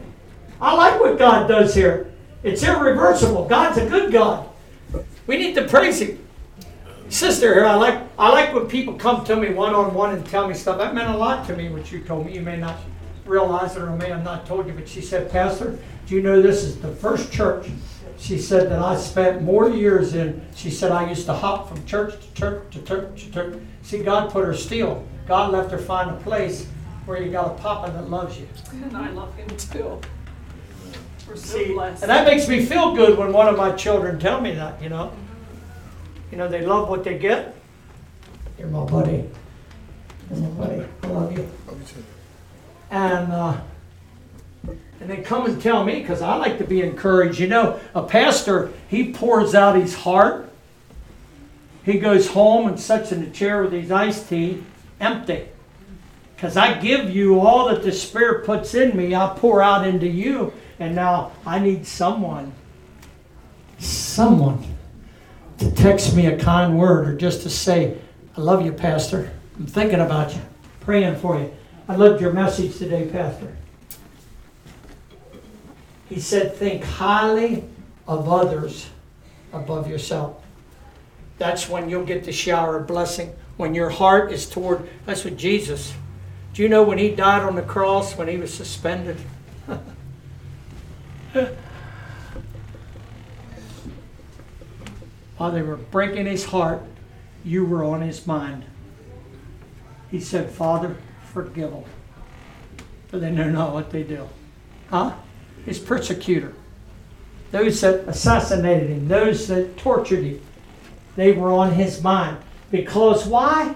I 0.60 0.74
like 0.74 1.00
what 1.00 1.18
God 1.18 1.48
does 1.48 1.74
here. 1.74 2.12
It's 2.42 2.62
irreversible. 2.62 3.46
God's 3.46 3.78
a 3.78 3.86
good 3.88 4.12
God. 4.12 4.48
We 5.26 5.38
need 5.38 5.54
to 5.56 5.66
praise 5.66 6.00
Him. 6.00 6.24
Sister 7.08 7.52
here, 7.52 7.66
I 7.66 7.74
like 7.74 8.00
I 8.16 8.30
like 8.30 8.54
when 8.54 8.68
people 8.68 8.94
come 8.94 9.24
to 9.24 9.34
me 9.34 9.52
one 9.52 9.74
on 9.74 9.92
one 9.92 10.14
and 10.14 10.24
tell 10.24 10.46
me 10.46 10.54
stuff. 10.54 10.78
That 10.78 10.94
meant 10.94 11.10
a 11.10 11.16
lot 11.16 11.46
to 11.48 11.56
me 11.56 11.68
what 11.68 11.90
you 11.90 12.00
told 12.00 12.26
me. 12.26 12.34
You 12.34 12.42
may 12.42 12.56
not 12.56 12.76
realize 13.26 13.76
it 13.76 13.82
or 13.82 13.90
may 13.96 14.08
have 14.08 14.22
not 14.22 14.46
told 14.46 14.68
you, 14.68 14.72
but 14.72 14.88
she 14.88 15.00
said, 15.00 15.30
Pastor, 15.30 15.78
do 16.06 16.14
you 16.14 16.22
know 16.22 16.40
this 16.40 16.62
is 16.62 16.80
the 16.80 16.94
first 16.94 17.32
church 17.32 17.66
she 18.20 18.38
said 18.38 18.70
that 18.70 18.80
I 18.80 18.96
spent 18.96 19.42
more 19.42 19.70
years 19.70 20.14
in. 20.14 20.42
She 20.54 20.70
said 20.70 20.92
I 20.92 21.08
used 21.08 21.24
to 21.26 21.32
hop 21.32 21.68
from 21.68 21.84
church 21.86 22.14
to 22.20 22.34
church 22.34 22.62
to 22.72 22.82
church 22.82 23.24
to 23.24 23.32
church. 23.32 23.58
See, 23.82 24.02
God 24.02 24.30
put 24.30 24.44
her 24.44 24.54
still. 24.54 25.04
God 25.26 25.52
left 25.52 25.70
her 25.70 25.78
find 25.78 26.10
a 26.10 26.20
place 26.20 26.66
where 27.06 27.22
you 27.22 27.32
got 27.32 27.46
a 27.46 27.62
papa 27.62 27.90
that 27.92 28.10
loves 28.10 28.38
you. 28.38 28.46
And 28.72 28.94
I 28.94 29.08
love 29.10 29.34
him 29.36 29.48
too. 29.56 30.00
We're 31.26 31.36
so 31.36 31.58
See, 31.58 31.72
blessed. 31.72 32.02
and 32.02 32.10
that 32.10 32.26
makes 32.26 32.46
me 32.46 32.64
feel 32.64 32.94
good 32.94 33.16
when 33.16 33.32
one 33.32 33.48
of 33.48 33.56
my 33.56 33.72
children 33.72 34.18
tell 34.18 34.40
me 34.40 34.52
that. 34.54 34.82
You 34.82 34.90
know, 34.90 35.12
you 36.30 36.36
know 36.36 36.46
they 36.46 36.60
love 36.64 36.88
what 36.90 37.04
they 37.04 37.18
get. 37.18 37.56
You're 38.58 38.68
my 38.68 38.84
buddy. 38.84 39.30
You're 40.30 40.40
my 40.40 40.48
buddy. 40.66 40.86
I 41.04 41.06
love 41.06 41.32
you. 41.32 41.48
Love 41.66 41.80
you 41.80 41.86
too. 41.86 42.04
And 42.90 43.32
uh, 43.32 43.60
and 45.00 45.08
they 45.08 45.22
come 45.22 45.46
and 45.46 45.60
tell 45.60 45.82
me 45.82 46.00
because 46.00 46.20
I 46.20 46.36
like 46.36 46.58
to 46.58 46.64
be 46.64 46.82
encouraged. 46.82 47.40
You 47.40 47.48
know, 47.48 47.80
a 47.94 48.02
pastor 48.02 48.70
he 48.88 49.12
pours 49.12 49.54
out 49.54 49.76
his 49.76 49.94
heart. 49.94 50.52
He 51.84 51.98
goes 51.98 52.28
home 52.28 52.68
and 52.68 52.78
sits 52.78 53.10
in 53.10 53.24
the 53.24 53.30
chair 53.30 53.62
with 53.62 53.72
his 53.72 53.90
iced 53.90 54.28
tea, 54.28 54.62
empty. 55.00 55.48
Because 56.36 56.56
I 56.56 56.78
give 56.78 57.10
you 57.10 57.40
all 57.40 57.68
that 57.68 57.82
the 57.82 57.92
Spirit 57.92 58.44
puts 58.44 58.74
in 58.74 58.96
me, 58.96 59.14
I 59.14 59.34
pour 59.36 59.62
out 59.62 59.86
into 59.86 60.06
you. 60.06 60.52
And 60.78 60.94
now 60.94 61.32
I 61.46 61.58
need 61.58 61.86
someone, 61.86 62.52
someone 63.78 64.64
to 65.58 65.70
text 65.72 66.14
me 66.14 66.26
a 66.26 66.38
kind 66.38 66.78
word 66.78 67.08
or 67.08 67.16
just 67.16 67.42
to 67.42 67.50
say, 67.50 67.98
I 68.36 68.40
love 68.40 68.64
you, 68.64 68.72
Pastor. 68.72 69.30
I'm 69.58 69.66
thinking 69.66 70.00
about 70.00 70.34
you, 70.34 70.40
praying 70.80 71.16
for 71.16 71.38
you. 71.38 71.52
I 71.88 71.96
loved 71.96 72.20
your 72.20 72.32
message 72.32 72.78
today, 72.78 73.08
Pastor. 73.10 73.56
He 76.10 76.20
said, 76.20 76.54
think 76.56 76.84
highly 76.84 77.64
of 78.06 78.28
others 78.28 78.90
above 79.52 79.88
yourself. 79.88 80.42
That's 81.38 81.68
when 81.68 81.88
you'll 81.88 82.04
get 82.04 82.24
the 82.24 82.32
shower 82.32 82.78
of 82.78 82.88
blessing. 82.88 83.32
When 83.56 83.76
your 83.76 83.90
heart 83.90 84.32
is 84.32 84.48
toward, 84.48 84.88
that's 85.06 85.24
what 85.24 85.36
Jesus. 85.36 85.94
Do 86.52 86.62
you 86.62 86.68
know 86.68 86.82
when 86.82 86.98
he 86.98 87.14
died 87.14 87.42
on 87.42 87.54
the 87.54 87.62
cross, 87.62 88.18
when 88.18 88.26
he 88.26 88.36
was 88.38 88.52
suspended? 88.52 89.16
While 95.36 95.52
they 95.52 95.62
were 95.62 95.76
breaking 95.76 96.26
his 96.26 96.46
heart, 96.46 96.82
you 97.44 97.64
were 97.64 97.84
on 97.84 98.02
his 98.02 98.26
mind. 98.26 98.64
He 100.10 100.18
said, 100.18 100.50
Father, 100.50 100.96
forgive 101.32 101.70
them, 101.70 101.84
for 103.06 103.20
they 103.20 103.30
know 103.30 103.48
not 103.48 103.72
what 103.72 103.90
they 103.90 104.02
do. 104.02 104.28
Huh? 104.90 105.14
His 105.64 105.78
persecutor. 105.78 106.54
Those 107.50 107.80
that 107.80 108.08
assassinated 108.08 108.90
him, 108.90 109.08
those 109.08 109.48
that 109.48 109.76
tortured 109.76 110.24
him, 110.24 110.40
they 111.16 111.32
were 111.32 111.52
on 111.52 111.72
his 111.72 112.02
mind. 112.02 112.38
Because 112.70 113.26
why? 113.26 113.74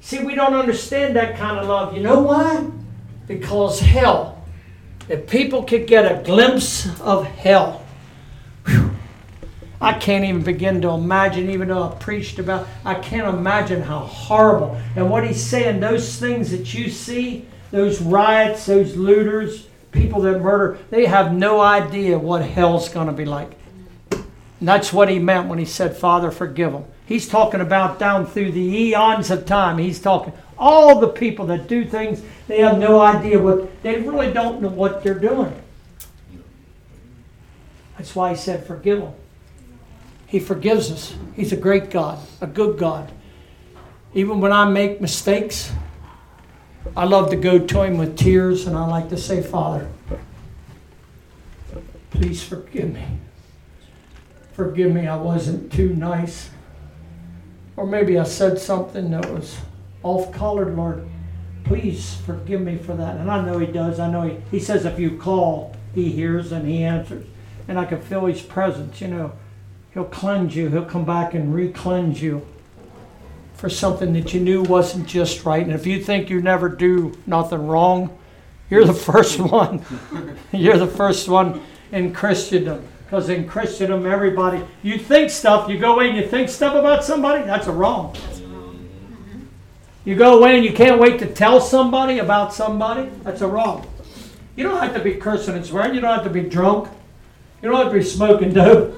See, 0.00 0.24
we 0.24 0.34
don't 0.34 0.54
understand 0.54 1.16
that 1.16 1.36
kind 1.36 1.58
of 1.58 1.66
love. 1.66 1.94
You 1.94 2.02
know 2.02 2.20
why? 2.20 2.66
Because 3.26 3.80
hell, 3.80 4.42
if 5.08 5.28
people 5.28 5.62
could 5.62 5.86
get 5.86 6.10
a 6.10 6.22
glimpse 6.24 6.88
of 7.00 7.26
hell, 7.26 7.84
whew, 8.66 8.90
I 9.80 9.92
can't 9.92 10.24
even 10.24 10.42
begin 10.42 10.80
to 10.82 10.88
imagine, 10.90 11.50
even 11.50 11.68
though 11.68 11.90
I 11.90 11.94
preached 11.96 12.38
about, 12.38 12.66
I 12.84 12.94
can't 12.94 13.28
imagine 13.28 13.82
how 13.82 14.00
horrible. 14.00 14.80
And 14.96 15.10
what 15.10 15.26
he's 15.26 15.44
saying, 15.44 15.80
those 15.80 16.16
things 16.18 16.50
that 16.50 16.72
you 16.74 16.88
see, 16.90 17.46
those 17.70 18.00
riots, 18.00 18.66
those 18.66 18.96
looters, 18.96 19.66
people 19.92 20.20
that 20.22 20.40
murder, 20.40 20.78
they 20.90 21.06
have 21.06 21.32
no 21.32 21.60
idea 21.60 22.18
what 22.18 22.42
hell's 22.42 22.88
going 22.88 23.06
to 23.06 23.12
be 23.12 23.24
like. 23.24 23.52
And 24.10 24.68
that's 24.68 24.92
what 24.92 25.08
he 25.08 25.18
meant 25.18 25.48
when 25.48 25.58
he 25.58 25.64
said, 25.64 25.96
Father, 25.96 26.30
forgive 26.30 26.72
them. 26.72 26.84
He's 27.06 27.28
talking 27.28 27.60
about 27.60 27.98
down 27.98 28.26
through 28.26 28.52
the 28.52 28.60
eons 28.60 29.30
of 29.30 29.46
time. 29.46 29.78
He's 29.78 30.00
talking 30.00 30.32
all 30.60 31.00
the 31.00 31.08
people 31.08 31.46
that 31.46 31.66
do 31.66 31.86
things, 31.86 32.22
they 32.46 32.60
have 32.60 32.78
no 32.78 33.00
idea 33.00 33.38
what, 33.38 33.82
they 33.82 33.98
really 33.98 34.30
don't 34.30 34.60
know 34.60 34.68
what 34.68 35.02
they're 35.02 35.18
doing. 35.18 35.50
That's 37.96 38.14
why 38.14 38.30
he 38.30 38.36
said, 38.36 38.66
forgive 38.66 39.00
them. 39.00 39.14
He 40.26 40.38
forgives 40.38 40.90
us. 40.90 41.14
He's 41.34 41.52
a 41.52 41.56
great 41.56 41.90
God, 41.90 42.18
a 42.40 42.46
good 42.46 42.78
God. 42.78 43.10
Even 44.12 44.40
when 44.40 44.52
I 44.52 44.66
make 44.66 45.00
mistakes, 45.00 45.72
I 46.96 47.04
love 47.04 47.30
to 47.30 47.36
go 47.36 47.58
to 47.58 47.82
him 47.82 47.98
with 47.98 48.16
tears 48.16 48.66
and 48.66 48.76
I 48.76 48.86
like 48.86 49.08
to 49.10 49.16
say, 49.16 49.42
Father, 49.42 49.88
please 52.10 52.42
forgive 52.42 52.92
me. 52.94 53.04
Forgive 54.52 54.92
me, 54.92 55.06
I 55.06 55.16
wasn't 55.16 55.72
too 55.72 55.94
nice. 55.94 56.50
Or 57.76 57.86
maybe 57.86 58.18
I 58.18 58.24
said 58.24 58.58
something 58.58 59.10
that 59.10 59.30
was 59.30 59.58
off 60.02 60.32
color, 60.32 60.74
Lord. 60.74 61.08
Please 61.64 62.16
forgive 62.26 62.60
me 62.60 62.76
for 62.76 62.94
that. 62.94 63.16
And 63.16 63.30
I 63.30 63.44
know 63.44 63.58
He 63.58 63.66
does. 63.66 64.00
I 64.00 64.10
know 64.10 64.22
He, 64.22 64.38
he 64.50 64.60
says 64.60 64.84
if 64.84 64.98
you 64.98 65.16
call, 65.16 65.76
He 65.94 66.10
hears 66.10 66.52
and 66.52 66.66
He 66.66 66.82
answers. 66.82 67.26
And 67.68 67.78
I 67.78 67.84
can 67.84 68.00
feel 68.00 68.26
His 68.26 68.42
presence, 68.42 69.00
you 69.00 69.08
know. 69.08 69.32
He'll 69.92 70.04
cleanse 70.04 70.56
you, 70.56 70.68
He'll 70.68 70.84
come 70.84 71.04
back 71.04 71.34
and 71.34 71.54
re 71.54 71.70
cleanse 71.70 72.20
you 72.22 72.46
for 73.60 73.68
something 73.68 74.14
that 74.14 74.32
you 74.32 74.40
knew 74.40 74.62
wasn't 74.62 75.06
just 75.06 75.44
right. 75.44 75.62
And 75.62 75.74
if 75.74 75.86
you 75.86 76.02
think 76.02 76.30
you 76.30 76.40
never 76.40 76.66
do 76.66 77.14
nothing 77.26 77.66
wrong, 77.66 78.18
you're 78.70 78.86
the 78.86 78.94
first 79.12 79.38
one. 79.38 79.84
you're 80.52 80.78
the 80.78 80.86
first 80.86 81.28
one 81.28 81.60
in 81.92 82.14
Christendom. 82.14 82.82
Because 83.04 83.28
in 83.28 83.46
Christendom, 83.46 84.06
everybody, 84.06 84.64
you 84.82 84.96
think 84.96 85.28
stuff, 85.28 85.68
you 85.68 85.78
go 85.78 85.92
away 85.92 86.08
and 86.08 86.16
you 86.16 86.26
think 86.26 86.48
stuff 86.48 86.74
about 86.74 87.04
somebody, 87.04 87.44
that's 87.44 87.66
a 87.66 87.72
wrong. 87.72 88.16
You 90.06 90.14
go 90.14 90.38
away 90.38 90.56
and 90.56 90.64
you 90.64 90.72
can't 90.72 90.98
wait 90.98 91.18
to 91.18 91.26
tell 91.26 91.60
somebody 91.60 92.20
about 92.20 92.54
somebody, 92.54 93.10
that's 93.24 93.42
a 93.42 93.46
wrong. 93.46 93.86
You 94.56 94.64
don't 94.64 94.80
have 94.82 94.94
to 94.94 95.02
be 95.02 95.14
cursing 95.14 95.54
and 95.54 95.66
swearing, 95.66 95.94
you 95.94 96.00
don't 96.00 96.14
have 96.14 96.24
to 96.24 96.30
be 96.30 96.48
drunk, 96.48 96.88
you 97.60 97.68
don't 97.68 97.78
have 97.78 97.92
to 97.92 97.98
be 97.98 98.04
smoking 98.04 98.54
dope. 98.54 98.94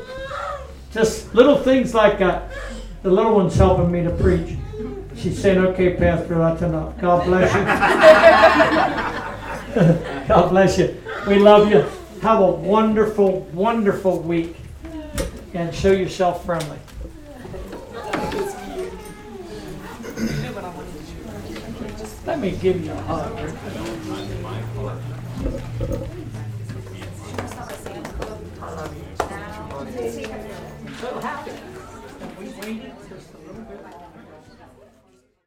Just 0.92 1.34
little 1.34 1.56
things 1.56 1.94
like 1.94 2.20
that. 2.20 2.52
The 3.02 3.10
little 3.10 3.34
one's 3.34 3.56
helping 3.56 3.90
me 3.90 4.04
to 4.04 4.10
preach. 4.10 4.56
She's 5.16 5.40
saying, 5.40 5.58
okay, 5.58 5.94
Pastor, 5.96 6.38
that's 6.38 6.62
enough. 6.62 6.96
God 7.00 7.24
bless 7.26 7.52
you. 7.52 7.64
God 10.28 10.48
bless 10.50 10.78
you. 10.78 11.02
We 11.26 11.40
love 11.40 11.68
you. 11.68 11.84
Have 12.20 12.40
a 12.40 12.50
wonderful, 12.50 13.40
wonderful 13.52 14.20
week. 14.20 14.56
And 15.52 15.74
show 15.74 15.90
yourself 15.90 16.44
friendly. 16.44 16.78
Let 22.24 22.38
me 22.38 22.52
give 22.52 22.84
you 22.84 22.92
a 22.92 22.94
hug. 22.94 23.36
So 31.00 31.18
happy 31.18 31.61
that 32.62 33.01